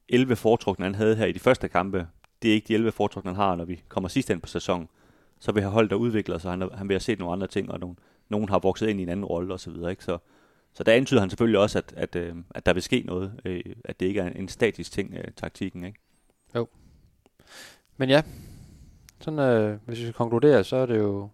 11 0.08 0.36
foretrukne, 0.36 0.84
han 0.84 0.94
havde 0.94 1.16
her 1.16 1.26
i 1.26 1.32
de 1.32 1.38
første 1.38 1.68
kampe, 1.68 2.06
det 2.42 2.50
er 2.50 2.54
ikke 2.54 2.68
de 2.68 2.74
11 2.74 2.92
foretrukne, 2.92 3.30
han 3.30 3.36
har, 3.36 3.56
når 3.56 3.64
vi 3.64 3.82
kommer 3.88 4.08
sidst 4.08 4.30
ind 4.30 4.40
på 4.40 4.48
sæsonen. 4.48 4.88
Så 5.40 5.52
vil 5.52 5.62
have 5.62 5.72
holdt 5.72 5.90
der 5.90 5.96
udvikler 5.96 6.38
sig, 6.38 6.50
han, 6.50 6.68
han 6.74 6.88
vil 6.88 6.94
have 6.94 7.00
set 7.00 7.18
nogle 7.18 7.32
andre 7.32 7.46
ting, 7.46 7.70
og 7.70 7.80
nogen, 7.80 7.98
nogen 8.28 8.48
har 8.48 8.58
vokset 8.58 8.88
ind 8.88 9.00
i 9.00 9.02
en 9.02 9.08
anden 9.08 9.24
rolle 9.24 9.54
osv., 9.54 9.74
ikke? 9.90 10.04
Så, 10.04 10.18
så 10.78 10.84
der 10.84 10.92
antyder 10.92 11.20
han 11.20 11.30
selvfølgelig 11.30 11.60
også, 11.60 11.78
at, 11.78 11.94
at, 11.96 12.16
øh, 12.16 12.36
at 12.54 12.66
der 12.66 12.72
vil 12.72 12.82
ske 12.82 13.02
noget, 13.06 13.40
øh, 13.44 13.62
at 13.84 14.00
det 14.00 14.06
ikke 14.06 14.20
er 14.20 14.30
en, 14.30 14.48
statisk 14.48 14.92
ting, 14.92 15.14
øh, 15.14 15.24
taktikken, 15.36 15.84
ikke? 15.84 15.98
Jo. 16.54 16.68
Men 17.96 18.08
ja, 18.08 18.22
sådan, 19.20 19.38
øh, 19.38 19.78
hvis 19.84 19.98
vi 19.98 20.02
skal 20.02 20.14
konkludere, 20.14 20.64
så 20.64 20.76
er 20.76 20.86
det 20.86 20.98
jo, 20.98 21.28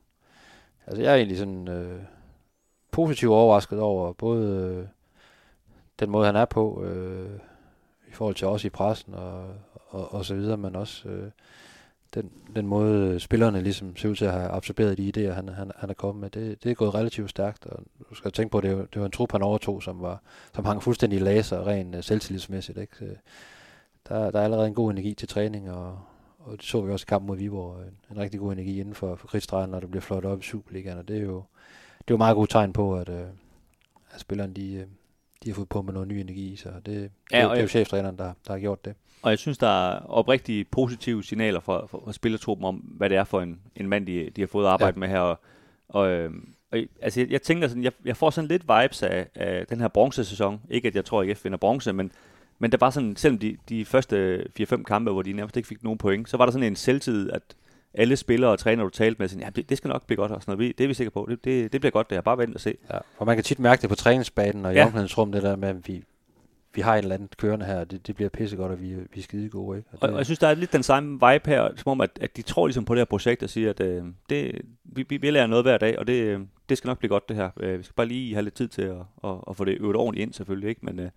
altså 0.86 1.02
jeg 1.02 1.12
er 1.12 1.16
egentlig 1.16 1.38
sådan 1.38 1.68
øh, 1.68 2.02
positivt 2.90 3.32
overrasket 3.32 3.80
over 3.80 4.12
både 4.12 4.46
øh, 4.46 4.86
den 6.00 6.10
måde, 6.10 6.26
han 6.26 6.36
er 6.36 6.44
på, 6.44 6.84
øh, 6.84 7.38
i 8.08 8.12
forhold 8.12 8.34
til 8.34 8.46
os 8.46 8.64
i 8.64 8.70
pressen 8.70 9.14
og, 9.14 9.54
og, 9.88 10.12
og 10.14 10.24
så 10.24 10.34
videre, 10.34 10.56
men 10.56 10.76
også 10.76 11.08
øh, 11.08 11.30
den, 12.14 12.30
den 12.56 12.66
måde 12.66 13.08
øh, 13.08 13.20
spillerne 13.20 13.60
ligesom 13.60 13.96
ser 13.96 14.08
ud 14.08 14.16
til 14.16 14.24
at 14.24 14.32
have 14.32 14.48
absorberet 14.48 14.98
de 14.98 15.12
idéer, 15.16 15.32
han, 15.32 15.48
han, 15.48 15.70
han 15.76 15.90
er 15.90 15.94
kommet 15.94 16.20
med, 16.20 16.30
det, 16.30 16.64
det 16.64 16.70
er 16.70 16.74
gået 16.74 16.94
relativt 16.94 17.30
stærkt, 17.30 17.66
og 17.66 17.84
du 18.10 18.14
skal 18.14 18.32
tænke 18.32 18.52
på, 18.52 18.58
at 18.58 18.64
det, 18.64 18.76
var, 18.76 18.84
det 18.84 19.00
var 19.00 19.06
en 19.06 19.12
trup, 19.12 19.32
han 19.32 19.42
overtog, 19.42 19.82
som, 19.82 20.02
var, 20.02 20.22
som 20.54 20.64
hang 20.64 20.82
fuldstændig 20.82 21.16
i 21.16 21.22
laser, 21.22 21.66
rent 21.66 21.94
uh, 21.94 22.02
selvtillidsmæssigt. 22.02 22.78
Ikke? 22.78 22.96
Så 22.96 23.04
der, 24.08 24.30
der 24.30 24.40
er 24.40 24.44
allerede 24.44 24.66
en 24.66 24.74
god 24.74 24.90
energi 24.90 25.14
til 25.14 25.28
træning, 25.28 25.70
og, 25.70 25.98
og 26.38 26.52
det 26.52 26.62
så 26.62 26.80
vi 26.80 26.92
også 26.92 27.04
i 27.04 27.08
kampen 27.08 27.26
mod 27.26 27.36
Viborg, 27.36 27.80
øh, 27.80 27.86
en, 27.86 27.94
en 28.10 28.18
rigtig 28.18 28.40
god 28.40 28.52
energi 28.52 28.80
inden 28.80 28.94
for, 28.94 29.16
for 29.16 29.26
kridtstregen, 29.26 29.70
når 29.70 29.80
det 29.80 29.90
bliver 29.90 30.02
flot 30.02 30.24
op 30.24 30.40
i 30.40 30.42
Superligaen, 30.42 30.98
og 30.98 31.08
det 31.08 31.16
er 31.16 31.22
jo, 31.22 31.42
det 31.98 32.10
er 32.10 32.14
jo 32.14 32.16
meget 32.16 32.36
godt 32.36 32.50
tegn 32.50 32.72
på, 32.72 32.96
at, 32.96 33.08
uh, 33.08 33.16
at 34.10 34.20
spillerne 34.20 34.54
de, 34.54 34.86
de 35.44 35.50
har 35.50 35.54
fået 35.54 35.68
på 35.68 35.82
med 35.82 35.92
noget 35.92 36.08
ny 36.08 36.14
energi, 36.14 36.56
så 36.56 36.68
det, 36.68 36.86
det, 36.86 36.94
ja, 37.32 37.42
det, 37.42 37.50
det 37.50 37.58
er 37.58 37.62
jo 37.62 37.68
cheftræneren, 37.68 38.18
der, 38.18 38.32
der 38.46 38.52
har 38.52 38.58
gjort 38.58 38.84
det. 38.84 38.94
Og 39.22 39.30
jeg 39.30 39.38
synes, 39.38 39.58
der 39.58 39.92
er 39.92 40.00
oprigtige 40.00 40.64
positive 40.64 41.24
signaler 41.24 41.60
fra, 41.60 41.86
fra, 41.86 41.98
fra 42.04 42.12
spillertruppen 42.12 42.64
om, 42.64 42.74
hvad 42.74 43.10
det 43.10 43.16
er 43.16 43.24
for 43.24 43.40
en, 43.40 43.60
en 43.76 43.88
mand, 43.88 44.06
de, 44.06 44.30
de 44.36 44.42
har 44.42 44.46
fået 44.46 44.66
arbejde 44.66 44.94
ja. 44.96 45.00
med 45.00 45.08
her. 45.08 45.18
Og, 45.20 45.40
og, 45.88 46.08
øh, 46.08 46.30
og 46.72 46.78
altså, 47.02 47.20
jeg, 47.20 47.30
jeg 47.30 47.42
tænker 47.42 47.68
sådan, 47.68 47.84
jeg, 47.84 47.92
jeg 48.04 48.16
får 48.16 48.30
sådan 48.30 48.48
lidt 48.48 48.62
vibes 48.62 49.02
af, 49.02 49.26
af 49.34 49.66
den 49.66 49.80
her 49.80 49.88
bronzesæson. 49.88 50.60
Ikke 50.70 50.88
at 50.88 50.94
jeg 50.94 51.04
tror, 51.04 51.22
at 51.22 51.28
IF 51.28 51.44
vinder 51.44 51.58
bronze, 51.58 51.92
men, 51.92 52.12
men 52.58 52.72
der 52.72 52.78
var 52.80 52.90
sådan, 52.90 53.16
selvom 53.16 53.38
de, 53.38 53.56
de 53.68 53.84
første 53.84 54.46
4-5 54.60 54.82
kampe, 54.82 55.10
hvor 55.10 55.22
de 55.22 55.32
nærmest 55.32 55.56
ikke 55.56 55.68
fik 55.68 55.82
nogen 55.82 55.98
point, 55.98 56.28
så 56.28 56.36
var 56.36 56.44
der 56.44 56.52
sådan 56.52 56.66
en 56.66 56.76
selvtid, 56.76 57.30
at 57.30 57.42
alle 57.94 58.16
spillere 58.16 58.50
og 58.50 58.58
trænere, 58.58 58.84
du 58.84 58.90
talte 58.90 59.18
med, 59.18 59.28
sådan, 59.28 59.44
ja, 59.44 59.50
det, 59.50 59.68
det 59.68 59.76
skal 59.76 59.88
nok 59.88 60.06
blive 60.06 60.16
godt 60.16 60.32
og 60.32 60.42
sådan 60.42 60.56
noget. 60.58 60.78
Det 60.78 60.84
er 60.84 60.88
vi 60.88 60.94
sikre 60.94 61.10
på. 61.10 61.26
Det, 61.30 61.44
det, 61.44 61.72
det 61.72 61.80
bliver 61.80 61.90
godt, 61.90 62.10
det 62.10 62.16
er 62.16 62.20
bare 62.20 62.38
vent 62.38 62.54
og 62.54 62.60
se. 62.60 62.74
Ja, 62.92 62.98
for 63.18 63.24
man 63.24 63.36
kan 63.36 63.44
tit 63.44 63.58
mærke 63.58 63.82
det 63.82 63.88
på 63.88 63.94
træningsbanen 63.94 64.66
og 64.66 64.72
i 64.72 64.76
ja. 64.76 64.84
omklædningsrum, 64.84 65.32
det 65.32 65.42
der 65.42 65.56
med, 65.56 65.68
at 65.68 65.88
vi, 65.88 66.04
vi 66.74 66.80
har 66.80 66.94
et 66.94 66.98
eller 66.98 67.14
andet 67.14 67.36
kørende 67.36 67.66
her, 67.66 67.84
det, 67.84 68.06
det 68.06 68.14
bliver 68.14 68.28
pissegodt, 68.28 68.72
og 68.72 68.80
vi, 68.80 68.94
vi 68.94 69.20
er 69.20 69.22
skide 69.22 69.48
gode. 69.48 69.78
Ikke? 69.78 69.88
Og, 69.92 69.98
og, 70.00 70.08
det, 70.08 70.14
og 70.14 70.18
jeg 70.18 70.26
synes, 70.26 70.38
der 70.38 70.48
er 70.48 70.54
lidt 70.54 70.72
den 70.72 70.82
samme 70.82 71.12
vibe 71.12 71.50
her, 71.50 71.68
som 71.76 71.90
om, 71.90 72.00
at, 72.00 72.10
at 72.20 72.36
de 72.36 72.42
tror 72.42 72.66
ligesom 72.66 72.84
på 72.84 72.94
det 72.94 73.00
her 73.00 73.04
projekt 73.04 73.42
og 73.42 73.50
siger, 73.50 73.70
at 73.70 73.80
øh, 73.80 74.04
det, 74.30 74.60
vi, 74.84 75.04
vi, 75.08 75.16
vi 75.16 75.30
lærer 75.30 75.46
noget 75.46 75.64
hver 75.64 75.78
dag, 75.78 75.98
og 75.98 76.06
det, 76.06 76.22
øh, 76.22 76.40
det 76.68 76.78
skal 76.78 76.88
nok 76.88 76.98
blive 76.98 77.08
godt 77.08 77.28
det 77.28 77.36
her. 77.36 77.50
Øh, 77.60 77.78
vi 77.78 77.82
skal 77.82 77.94
bare 77.94 78.06
lige 78.06 78.34
have 78.34 78.42
lidt 78.42 78.54
tid 78.54 78.68
til 78.68 78.82
at, 78.82 78.96
at, 79.24 79.34
at 79.50 79.56
få 79.56 79.64
det 79.64 79.76
øvet 79.80 79.96
ordentligt 79.96 80.26
ind 80.26 80.32
selvfølgelig, 80.32 80.68
ikke? 80.68 80.86
Men, 80.86 81.00
øh, 81.00 81.10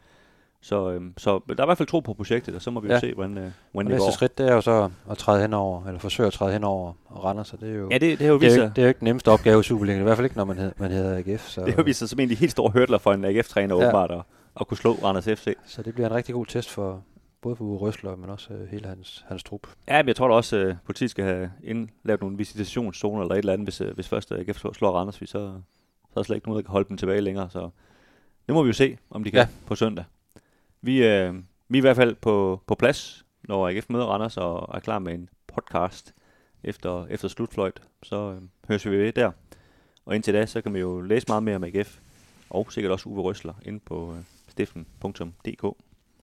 så, 0.61 0.91
øh, 0.91 1.01
så 1.17 1.39
der 1.47 1.55
er 1.57 1.63
i 1.63 1.65
hvert 1.65 1.77
fald 1.77 1.87
tro 1.87 1.99
på 1.99 2.13
projektet, 2.13 2.55
og 2.55 2.61
så 2.61 2.71
må 2.71 2.79
vi 2.79 2.87
ja. 2.87 2.93
jo 2.93 2.99
se, 2.99 3.13
hvordan, 3.13 3.37
øh, 3.37 3.51
hvordan 3.71 3.91
det 3.91 3.99
går. 3.99 4.05
Næste 4.05 4.17
skridt, 4.17 4.37
det 4.37 4.49
er 4.49 4.53
jo 4.53 4.61
så 4.61 4.89
at 5.09 5.17
træde 5.17 5.41
henover, 5.41 5.85
eller 5.85 5.99
forsøge 5.99 6.27
at 6.27 6.33
træde 6.33 6.53
henover 6.53 6.93
og 7.05 7.25
rende, 7.25 7.45
så 7.45 7.57
det 7.57 7.69
er 7.69 7.73
jo, 7.75 7.89
ja, 7.91 7.97
det, 7.97 8.19
det, 8.19 8.25
er 8.25 8.29
jo, 8.29 8.39
det, 8.39 8.53
er 8.53 8.57
jo, 8.57 8.63
det 8.63 8.77
er 8.77 8.81
jo 8.81 8.87
ikke 8.87 8.99
den 8.99 9.05
nemmeste 9.05 9.31
opgave 9.31 9.59
i 9.59 9.63
Superligaen, 9.63 10.01
i 10.01 10.03
hvert 10.03 10.17
fald 10.17 10.25
ikke, 10.25 10.37
når 10.37 10.45
man, 10.45 10.57
hed, 10.57 10.71
man 10.77 10.91
hedder 10.91 11.17
AGF. 11.17 11.47
Så, 11.47 11.65
det 11.65 11.73
har 11.73 11.83
vist 11.83 11.99
sig 11.99 12.09
som 12.09 12.17
de 12.17 12.35
helt 12.35 12.51
store 12.51 12.71
hurdler 12.71 12.97
for 12.97 13.13
en 13.13 13.25
AGF-træner 13.25 13.75
ja. 13.75 13.81
åbenbart, 13.81 14.11
at, 14.11 14.21
at 14.59 14.67
kunne 14.67 14.77
slå 14.77 14.91
Randers 15.03 15.25
FC. 15.25 15.55
Så 15.65 15.83
det 15.83 15.93
bliver 15.93 16.09
en 16.09 16.15
rigtig 16.15 16.35
god 16.35 16.45
test 16.45 16.69
for, 16.69 17.03
både 17.41 17.55
for 17.55 17.65
Uwe 17.65 17.77
Røsler, 17.77 18.15
men 18.15 18.29
også 18.29 18.53
uh, 18.53 18.67
hele 18.67 18.87
hans, 18.87 19.25
hans 19.27 19.43
trup. 19.43 19.67
Ja, 19.87 20.01
men 20.03 20.07
jeg 20.07 20.15
tror 20.15 20.27
da 20.27 20.33
også, 20.33 20.57
at 20.57 20.67
uh, 20.67 20.75
politiet 20.85 21.11
skal 21.11 21.25
have 21.25 21.51
indlavet 21.63 22.21
nogle 22.21 22.37
visitationszoner 22.37 23.21
eller 23.21 23.35
et 23.35 23.39
eller 23.39 23.53
andet, 23.53 23.65
hvis, 23.65 23.81
uh, 23.81 23.87
hvis 23.89 24.07
først 24.07 24.31
AGF 24.31 24.65
slår 24.73 24.91
Randers, 24.91 25.15
så, 25.15 25.25
så 25.25 25.37
er 25.37 26.15
der 26.15 26.23
slet 26.23 26.35
ikke 26.35 26.47
nogen, 26.47 26.57
der 26.57 26.63
kan 26.63 26.71
holde 26.71 26.89
dem 26.89 26.97
tilbage 26.97 27.21
længere. 27.21 27.49
Så 27.49 27.69
det 28.47 28.55
må 28.55 28.63
vi 28.63 28.67
jo 28.67 28.73
se, 28.73 28.97
om 29.09 29.23
de 29.23 29.31
kan 29.31 29.39
ja. 29.39 29.47
på 29.65 29.75
søndag. 29.75 30.05
Vi, 30.87 31.03
øh, 31.03 31.33
vi 31.69 31.77
er 31.77 31.79
i 31.79 31.87
hvert 31.87 31.95
fald 31.95 32.15
på, 32.15 32.61
på 32.67 32.75
plads, 32.75 33.25
når 33.43 33.69
AGF 33.69 33.85
møder 33.89 34.05
Randers 34.05 34.37
og 34.37 34.75
er 34.75 34.79
klar 34.79 34.99
med 34.99 35.13
en 35.13 35.29
podcast 35.47 36.13
efter, 36.63 37.05
efter 37.05 37.27
slutfløjt. 37.27 37.81
Så 38.03 38.31
øh, 38.31 38.41
høres 38.67 38.85
vi 38.85 38.91
ved 38.91 39.13
der. 39.13 39.31
Og 40.05 40.15
indtil 40.15 40.33
da, 40.33 40.45
så 40.45 40.61
kan 40.61 40.73
vi 40.73 40.79
jo 40.79 41.01
læse 41.01 41.25
meget 41.27 41.43
mere 41.43 41.55
om 41.55 41.63
AGF, 41.63 41.99
og 42.49 42.71
sikkert 42.71 42.91
også 42.91 43.09
Uwe 43.09 43.21
Røsler, 43.21 43.53
inde 43.65 43.79
på 43.79 44.13
øh, 44.13 44.23
stiften.dk. 44.47 45.86